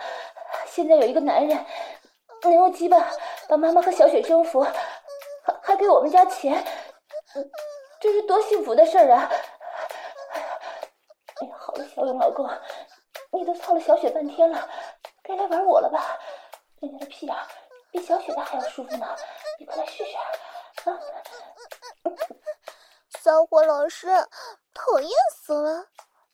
[0.67, 1.65] 现在有一个男人
[2.43, 3.03] 能用鸡巴
[3.49, 6.63] 把妈妈和小雪征服，还还给我们家钱，
[7.99, 9.31] 这是多幸福的事儿啊！
[11.41, 12.47] 哎呀，好了，小勇老公，
[13.33, 14.69] 你都操了小雪半天了，
[15.23, 16.16] 该来玩我了吧？
[16.81, 17.35] 人家的屁眼
[17.91, 19.17] 比小雪的还要舒服呢，
[19.59, 21.01] 你快来试试啊！
[23.09, 24.09] 骚货老师，
[24.75, 25.89] 讨厌死了，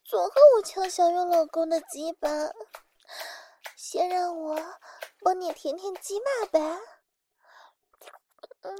[0.04, 2.28] 总和我抢小勇老公的鸡巴。
[3.76, 4.58] 先让我
[5.22, 6.58] 帮你舔舔鸡巴呗。
[8.62, 8.76] 嗯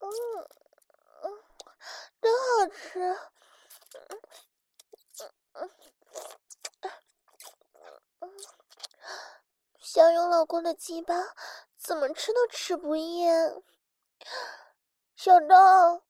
[0.00, 0.10] 嗯
[1.22, 1.42] 嗯，
[2.20, 3.00] 真好吃。
[3.94, 4.20] 嗯
[5.52, 5.70] 嗯
[8.20, 8.30] 嗯，
[9.78, 11.14] 小勇老公的鸡巴
[11.78, 13.62] 怎么吃都吃不厌。
[15.16, 16.02] 小东，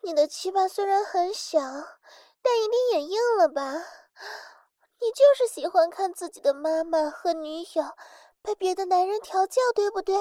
[0.00, 3.62] 你的鸡巴虽然很小，但一定也硬了吧？
[5.00, 7.96] 你就是喜欢看自己的妈妈和女友
[8.42, 10.16] 被别的男人调教，对不对？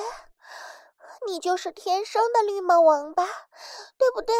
[1.27, 3.23] 你就是天生的绿帽王八，
[3.99, 4.35] 对不对？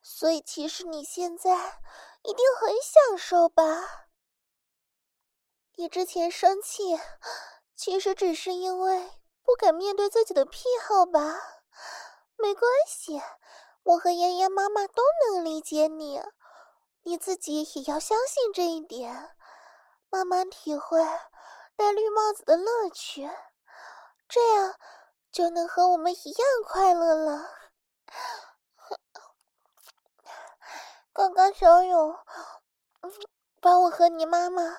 [0.00, 1.82] 所以其实你现在
[2.22, 4.06] 一定很享受吧？
[5.74, 6.98] 你之前生气，
[7.76, 9.10] 其实只是因为
[9.44, 11.38] 不敢面对自己的癖好吧？
[12.36, 13.20] 没关系，
[13.82, 16.22] 我和妍妍妈妈都能理解你。
[17.02, 19.36] 你自己也要相信这一点，
[20.08, 20.98] 慢慢体会
[21.76, 23.30] 戴绿帽子的乐趣，
[24.26, 24.74] 这样
[25.30, 27.48] 就能和我们一样快乐了。
[31.12, 32.18] 刚刚小勇，
[33.60, 34.78] 把我和你妈妈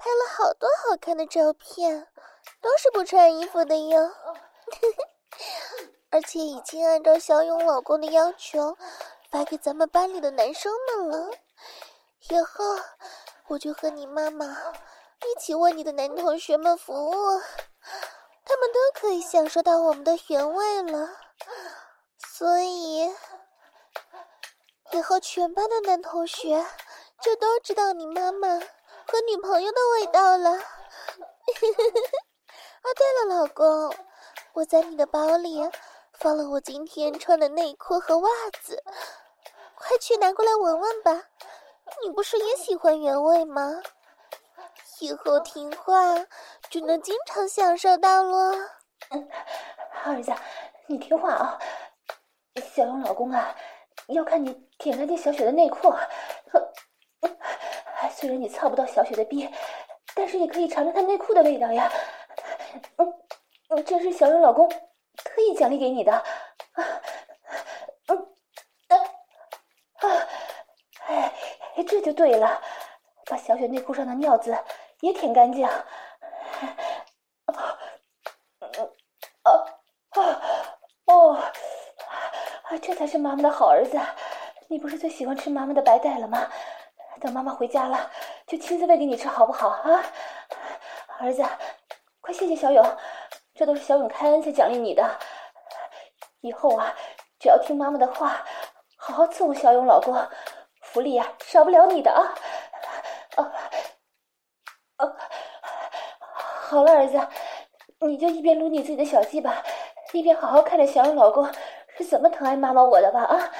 [0.00, 2.08] 拍了好多好看的照片，
[2.62, 4.10] 都是不穿衣服的哟，
[6.08, 8.78] 而且已经按照小勇老公的要求
[9.30, 11.30] 发给咱们班里的男生们了。
[12.30, 12.64] 以后
[13.48, 17.38] 我就和你妈妈一起为你的男同学们服务，
[18.46, 21.10] 他们都可以享受到我们的原味了。
[22.16, 23.14] 所以
[24.92, 26.64] 以后全班的男同学
[27.20, 28.58] 就都知道你妈妈
[29.10, 30.50] 和女朋友的味道了。
[30.54, 30.60] 啊，
[32.96, 33.92] 对了，老公，
[34.52, 35.68] 我在你的包里
[36.12, 38.30] 放了我今天穿的内裤和袜
[38.62, 38.80] 子，
[39.74, 41.24] 快去拿过来闻闻吧。
[42.04, 43.82] 你不是也喜欢原味吗？
[45.00, 46.14] 以后听话
[46.68, 48.52] 就能经常享受到了。
[50.04, 50.32] 儿子，
[50.86, 51.58] 你听话啊！
[52.72, 53.56] 小勇老公啊，
[54.06, 55.92] 要看你舔干净小雪的内裤。
[58.20, 59.48] 虽然你操不到小雪的逼，
[60.14, 61.90] 但是也可以尝尝她内裤的味道呀。
[62.98, 66.12] 嗯，这是小勇老公特意奖励给你的。
[66.12, 66.24] 啊
[68.08, 68.28] 嗯，
[70.00, 70.28] 啊，
[71.06, 71.32] 哎，
[71.88, 72.60] 这就对了，
[73.24, 74.54] 把小雪内裤上的尿渍
[75.00, 75.66] 也舔干净。
[75.66, 75.86] 啊
[82.82, 83.98] 这才是妈妈的好儿子，
[84.68, 86.50] 你不是最喜欢吃妈妈的白带了吗？
[87.20, 88.10] 等妈妈回家了，
[88.46, 90.02] 就亲自喂给你吃，好不好啊？
[91.20, 91.44] 儿子，
[92.20, 92.96] 快谢谢小勇，
[93.54, 95.18] 这都是小勇开恩才奖励你的。
[96.40, 96.94] 以后啊，
[97.38, 98.42] 只要听妈妈的话，
[98.96, 100.16] 好好伺候小勇老公，
[100.80, 102.34] 福利呀少不了你的啊！
[103.36, 103.52] 啊
[104.96, 105.16] 啊！
[106.68, 107.28] 好了，儿子，
[108.00, 109.62] 你就一边撸你自己的小鸡巴，
[110.12, 111.46] 一边好好看着小勇老公。
[111.98, 113.24] 是怎么疼爱妈妈我的吧？
[113.24, 113.50] 啊，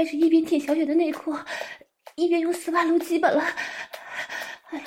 [0.00, 1.36] 开始一边舔小雪的内裤，
[2.14, 3.42] 一边用丝袜撸鸡巴了。
[4.70, 4.82] 哎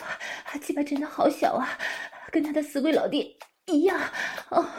[0.55, 1.77] 呦，鸡巴真的好小啊！
[2.31, 3.23] 跟他的死鬼老爹
[3.67, 3.95] 一样，
[4.49, 4.75] 啊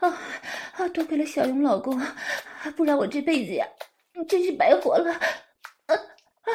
[0.00, 0.08] 啊
[0.72, 0.88] 啊！
[0.88, 1.98] 多亏了小勇老公，
[2.76, 3.66] 不然我这辈子呀，
[4.28, 5.10] 真是白活了。
[5.14, 5.96] 啊
[6.42, 6.52] 啊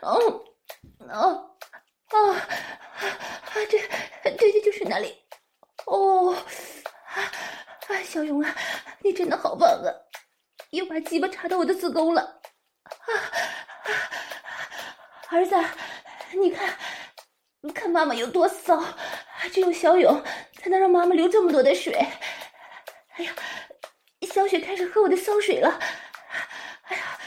[0.00, 0.08] 啊！
[0.08, 0.40] 哦
[1.10, 1.28] 啊
[2.08, 2.48] 啊！
[3.68, 3.78] 这
[4.38, 5.14] 这这就是哪里？
[5.84, 7.20] 哦啊
[7.88, 8.02] 啊！
[8.02, 8.56] 小勇啊，
[9.02, 9.92] 你真的好棒啊！
[10.74, 12.22] 又把鸡巴插到我的子宫了。
[12.22, 13.12] 啊！
[15.30, 15.54] 儿子，
[16.38, 16.76] 你看，
[17.60, 18.82] 你看妈妈有多骚。
[19.52, 20.24] 只有小勇
[20.58, 21.92] 才能让妈妈流这么多的水。
[23.16, 23.32] 哎呀，
[24.32, 25.78] 小雪开始喝我的骚水了。
[26.84, 27.18] 哎呀，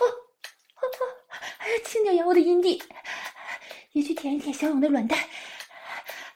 [0.00, 1.06] 哦哦哦！
[1.58, 2.82] 哎呀，轻点咬我的阴蒂，
[3.92, 5.18] 也去舔一舔小勇的卵蛋。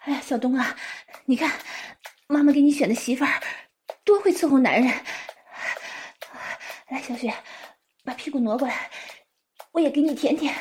[0.01, 0.77] 哎呀，小东啊，
[1.25, 1.51] 你看，
[2.29, 3.43] 妈妈给你选的媳妇儿
[4.05, 5.05] 多会伺候男人。
[6.89, 7.35] 来，小雪，
[8.05, 8.91] 把屁股挪过来，
[9.73, 10.55] 我也给你舔舔。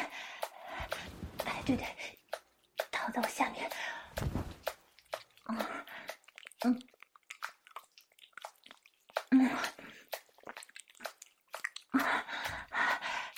[1.46, 1.88] 哎，对对，
[2.92, 3.70] 躺在我下面。
[6.64, 6.82] 嗯，
[9.32, 9.50] 嗯，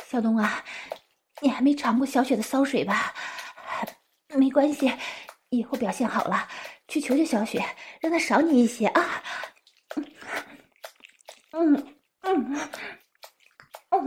[0.08, 0.64] 小东啊，
[1.42, 3.14] 你还没尝过小雪的骚水吧？
[4.30, 4.92] 没关系，
[5.50, 6.48] 以后表现好了，
[6.88, 7.64] 去求求小雪，
[8.02, 9.24] 让她少你一些啊。
[11.52, 11.99] 嗯
[12.30, 12.54] 嗯
[13.90, 14.00] 嗯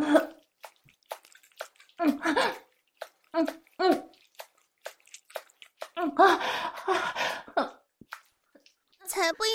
[1.97, 2.21] 嗯
[3.33, 3.47] 嗯
[3.79, 4.11] 嗯
[5.97, 6.25] 嗯啊
[7.57, 7.83] 啊！
[9.09, 9.53] 才不要！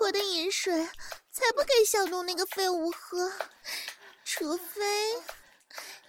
[0.00, 0.88] 我的饮水
[1.30, 3.30] 才不给小东那个废物喝，
[4.24, 4.80] 除非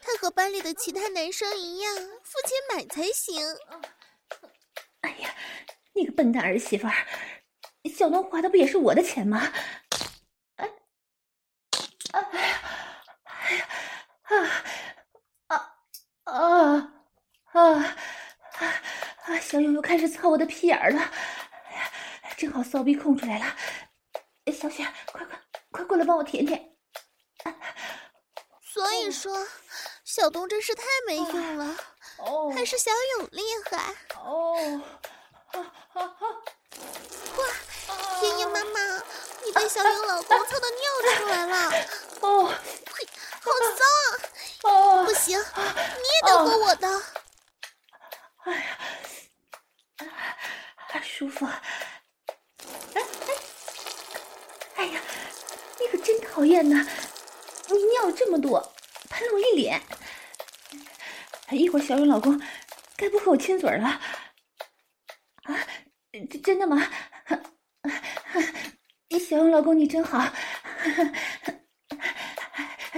[0.01, 3.45] 他和班里的其他男生一样付钱买才行。
[5.01, 5.35] 哎呀，
[5.93, 7.07] 你个笨蛋儿媳妇儿，
[7.93, 9.51] 小东花的不也是我的钱吗？
[10.55, 10.71] 哎，
[12.13, 12.61] 哎呀，
[13.23, 13.69] 哎呀，
[14.31, 14.35] 啊
[15.47, 15.75] 啊
[16.23, 16.35] 啊
[17.51, 17.59] 啊
[19.25, 19.39] 啊！
[19.41, 21.11] 小勇又开始操我的屁眼儿了。
[22.37, 23.45] 正好骚逼空出来了，
[24.51, 25.39] 小雪，快快
[25.71, 26.71] 快过来帮我舔舔。
[28.63, 29.45] 所以说，
[30.05, 31.75] 小东真是太没用了，
[32.55, 33.93] 还是小勇厉害。
[34.15, 34.81] 哦，
[37.37, 37.45] 哇，
[38.21, 38.79] 爷爷妈妈，
[39.45, 40.79] 你被小勇老公操的尿
[41.17, 41.71] 出来了。
[42.21, 42.80] 哦，呸，
[43.43, 44.13] 好脏啊！
[44.63, 46.87] 哦，不行，你也得过我的。
[48.43, 48.77] 哎呀，
[51.01, 51.45] 舒服。
[51.47, 51.57] 哎
[52.93, 53.01] 哎，
[54.75, 55.01] 哎呀，
[55.79, 56.85] 你可真讨厌呐！
[57.69, 58.61] 你尿这么多，
[59.09, 59.81] 喷了我一脸。
[61.49, 62.39] 一会儿小勇老公
[62.95, 63.87] 该不和我亲嘴了？
[65.43, 65.67] 啊，
[66.43, 66.87] 真的吗？
[69.29, 70.19] 小勇老公你真好。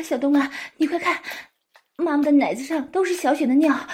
[0.03, 1.21] 小东啊，你快看，
[1.95, 3.73] 妈妈的奶子上都是小雪的尿！
[3.73, 3.89] 啊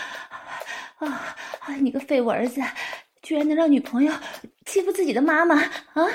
[1.00, 1.76] 啊！
[1.80, 2.62] 你个废物儿子，
[3.22, 4.14] 居然能让女朋友
[4.66, 6.10] 欺负自己的妈妈啊！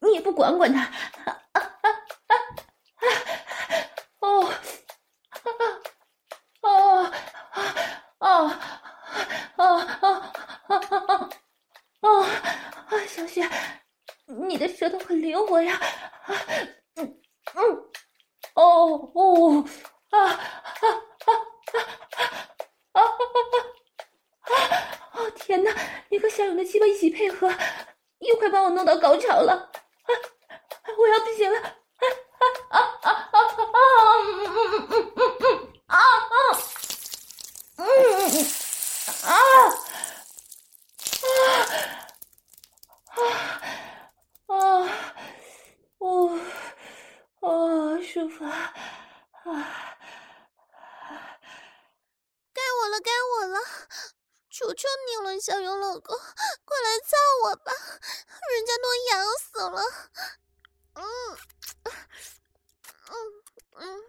[0.00, 0.80] 你也不管管他！
[0.80, 0.90] 啊
[1.52, 1.90] 啊啊
[3.00, 3.06] 啊！
[4.20, 4.44] 哦，
[6.62, 7.10] 啊
[8.18, 8.30] 啊
[9.56, 9.66] 啊啊
[10.68, 10.78] 啊
[11.08, 11.28] 啊
[12.00, 12.08] 啊！
[12.86, 13.46] 啊，小雪，
[14.26, 15.78] 你的舌头很灵活呀。
[55.92, 57.70] 老公，快来操我吧！
[58.50, 59.82] 人家都痒死了。
[60.94, 61.04] 嗯
[61.82, 61.92] 嗯
[63.76, 64.00] 嗯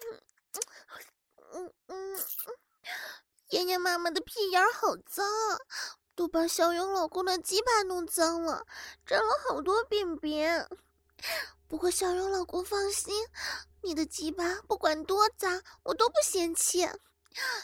[1.52, 2.26] 嗯嗯嗯，
[3.50, 5.28] 妍妍妈妈的屁眼好脏，
[6.16, 8.66] 都把小勇老公的鸡巴弄脏了，
[9.06, 10.70] 沾了好多便便。
[11.68, 13.28] 不过小勇老公放心。
[13.86, 16.86] 你的鸡巴不管多脏，我都不嫌弃。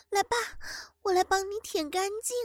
[0.09, 0.35] 来吧，
[1.03, 2.35] 我来帮你舔干净。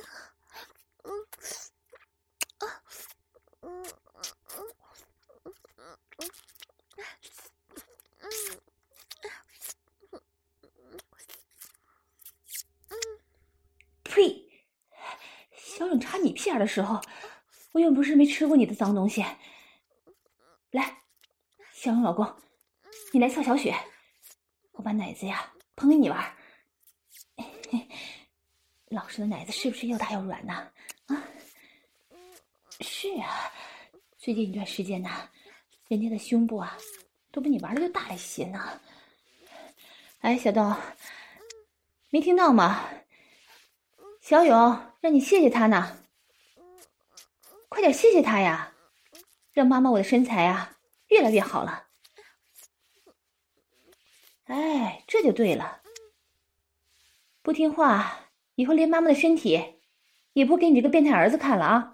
[14.05, 14.49] 呸！
[15.57, 17.01] 小勇插你屁眼的时候，
[17.73, 19.25] 我又不是没吃过你的脏东西。
[20.71, 21.03] 来，
[21.73, 22.37] 小勇老公。
[23.13, 23.75] 你来操小雪，
[24.73, 26.37] 我把奶子呀捧给你玩。
[28.91, 30.73] 老师的奶子是不是又大又软呢？
[31.07, 31.25] 啊
[32.81, 33.53] 是啊，
[34.19, 35.11] 最近一段时间呢，
[35.89, 36.77] 人家的胸部啊
[37.31, 38.81] 都比你玩的又大了一些呢。
[40.21, 40.75] 哎，小豆，
[42.11, 42.89] 没听到吗？
[44.21, 44.57] 小勇
[45.01, 45.99] 让你谢谢他呢，
[47.69, 48.73] 快点谢谢他呀，
[49.53, 50.75] 让妈妈我的身材啊
[51.09, 51.87] 越来越好了。
[54.45, 55.83] 哎，这就对了。
[57.43, 59.74] 不听话，以后连妈妈的身体
[60.35, 61.94] 也不给你这个变态儿子看了啊！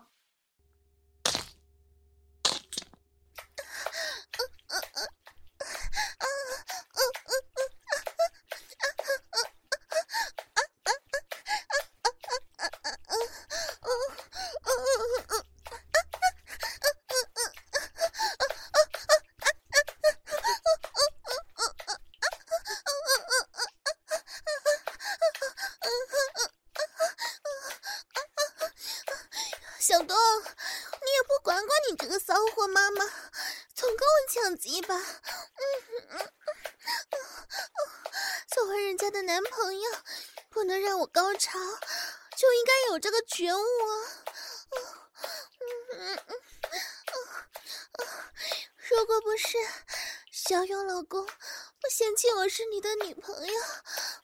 [52.51, 53.55] 是你的女朋友，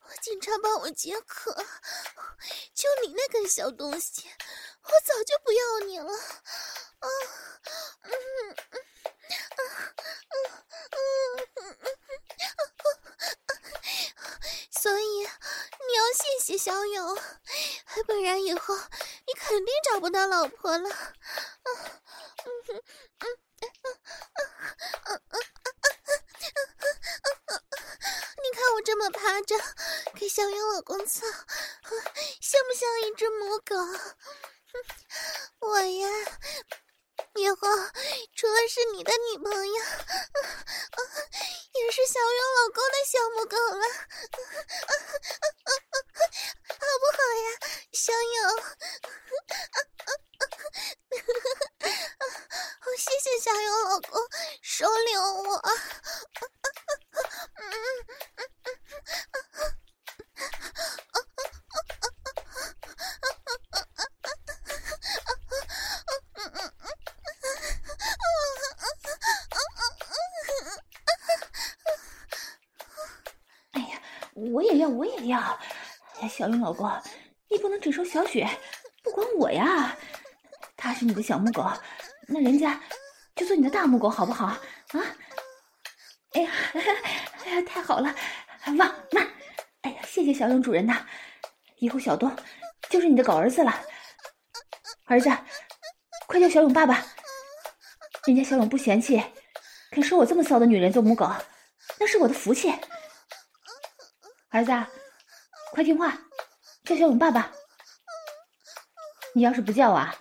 [0.03, 1.55] 我经常帮我解渴，
[2.75, 4.29] 就你那根小东西，
[4.83, 6.13] 我早就不要你了。
[6.13, 7.09] 啊，
[8.03, 8.57] 嗯嗯
[9.57, 9.69] 嗯
[10.31, 10.37] 嗯
[10.91, 10.97] 嗯
[11.55, 11.87] 嗯，
[14.73, 15.27] 所以你
[15.95, 17.17] 要谢谢小勇，
[18.07, 18.75] 不然以后
[19.27, 20.91] 你肯定找不到老婆了。
[30.15, 31.25] 给小勇老公操，
[32.41, 33.77] 像不像一只母狗？
[35.61, 36.09] 我呀，
[37.37, 37.57] 以后
[38.35, 39.75] 除了是你的女朋友，
[41.75, 43.87] 也是小勇老公的小母狗了，
[46.69, 47.49] 好不好呀，
[47.93, 48.35] 小勇？
[52.99, 54.21] 谢谢小勇老公
[54.63, 55.63] 收留我。
[74.89, 75.59] 我也要，
[76.29, 76.91] 小云老公，
[77.49, 78.49] 你不能只收小雪，
[79.03, 79.97] 不管我呀。
[80.77, 81.65] 她是你的小母狗，
[82.29, 82.81] 那人家
[83.35, 84.47] 就做你的大母狗，好不好？
[84.47, 84.59] 啊？
[86.33, 86.51] 哎呀，
[87.45, 88.15] 哎呀，太好了！
[88.67, 89.21] 旺妈，
[89.83, 91.07] 哎呀，谢谢小勇主人呐，
[91.79, 92.35] 以后小东
[92.91, 93.81] 就是你的狗儿子了。
[95.07, 95.31] 儿子，
[96.27, 97.05] 快叫小勇爸爸。
[98.27, 99.23] 人家小勇不嫌弃，
[99.93, 101.31] 肯收我这么骚的女人做母狗，
[101.99, 102.75] 那是我的福气。
[104.57, 104.73] 儿子，
[105.73, 106.19] 快听话，
[106.85, 107.53] 叫小勇爸爸。
[109.35, 110.17] 你要是不叫啊，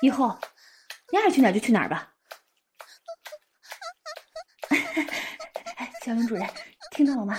[0.00, 0.38] 以后
[1.10, 2.10] 你爱去哪儿就去哪儿吧。
[6.06, 6.48] 小勇主人，
[6.92, 7.38] 听到了吗？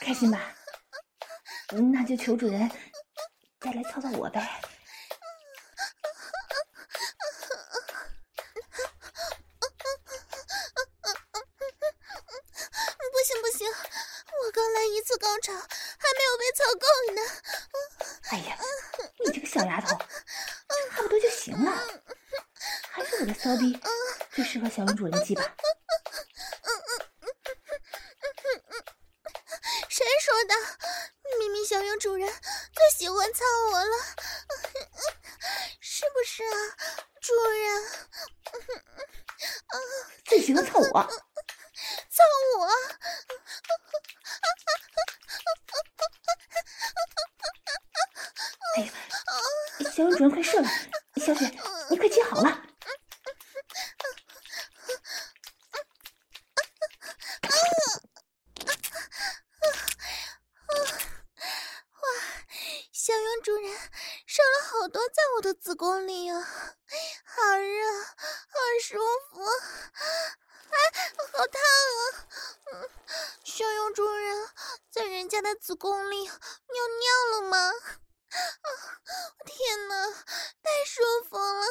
[0.00, 0.40] 开心吧？
[1.92, 2.70] 那就求主人
[3.60, 4.40] 再来操操我呗。
[24.78, 25.42] 小勇主人鸡巴。
[29.90, 30.54] 谁说的？
[31.40, 32.32] 明明小勇主人
[32.72, 33.96] 最喜欢操我了，
[35.80, 36.76] 是不是啊，
[37.20, 37.84] 主人？
[40.24, 40.84] 最喜欢操我，
[42.08, 42.22] 操
[42.60, 42.68] 我！
[48.76, 48.92] 哎呀，
[49.90, 50.68] 小勇主人快射了，
[51.16, 51.52] 小雪，
[51.90, 52.62] 你快接好了。
[62.92, 63.74] 小勇主人
[64.26, 68.98] 射了好多在我的子宫里啊，好热，好舒
[69.30, 69.42] 服，
[70.68, 70.76] 哎，
[71.32, 71.58] 好烫
[71.96, 72.28] 啊！
[72.74, 72.90] 嗯，
[73.44, 74.46] 小勇主人
[74.90, 77.56] 在人家的子宫里尿尿了吗？
[77.56, 78.68] 啊，
[79.46, 81.00] 天哪，太舒
[81.30, 81.64] 服了！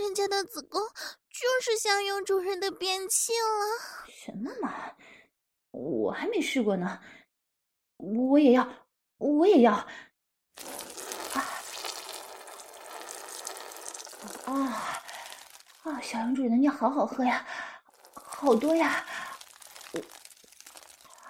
[0.00, 3.78] 人家的子宫就是小勇主人的便器了。
[4.08, 4.96] 什么嘛，
[5.70, 6.98] 我还没试过呢，
[7.98, 8.88] 我也要，
[9.18, 9.72] 我也要。
[9.74, 9.88] 啊
[15.82, 16.00] 啊！
[16.00, 17.46] 小羊主人的尿好好喝呀，
[18.12, 19.06] 好多呀！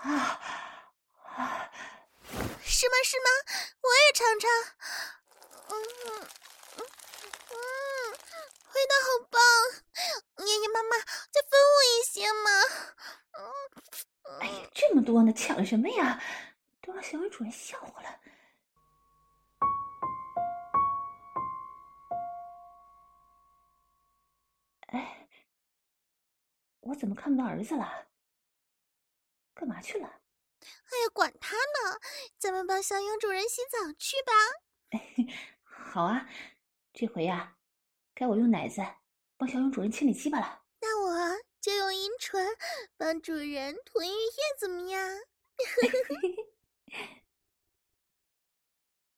[0.02, 0.40] 啊
[1.22, 1.70] 啊！
[2.60, 2.94] 是吗？
[3.04, 3.28] 是吗？
[3.80, 4.50] 我也尝尝。
[5.68, 5.72] 嗯
[6.06, 6.26] 嗯
[7.50, 7.54] 嗯，
[8.72, 9.38] 味道好棒！
[10.44, 10.96] 爷爷妈妈，
[11.30, 12.50] 再分我一些嘛。
[13.38, 13.38] 嗯。
[14.40, 16.20] 哎呀，这么多呢，抢什么呀？
[16.82, 18.08] 都让小羊主人笑话了。
[26.84, 28.08] 我怎么看不到儿子了？
[29.54, 30.06] 干嘛去了？
[30.06, 32.00] 哎呀，管他呢！
[32.38, 34.32] 咱们帮小勇主人洗澡去吧。
[35.62, 36.28] 好啊，
[36.92, 37.56] 这回呀，
[38.14, 38.82] 该我用奶子
[39.36, 40.62] 帮小勇主人清理鸡巴了。
[40.80, 42.56] 那我就用银唇
[42.96, 45.20] 帮主人涂浴液，怎么样？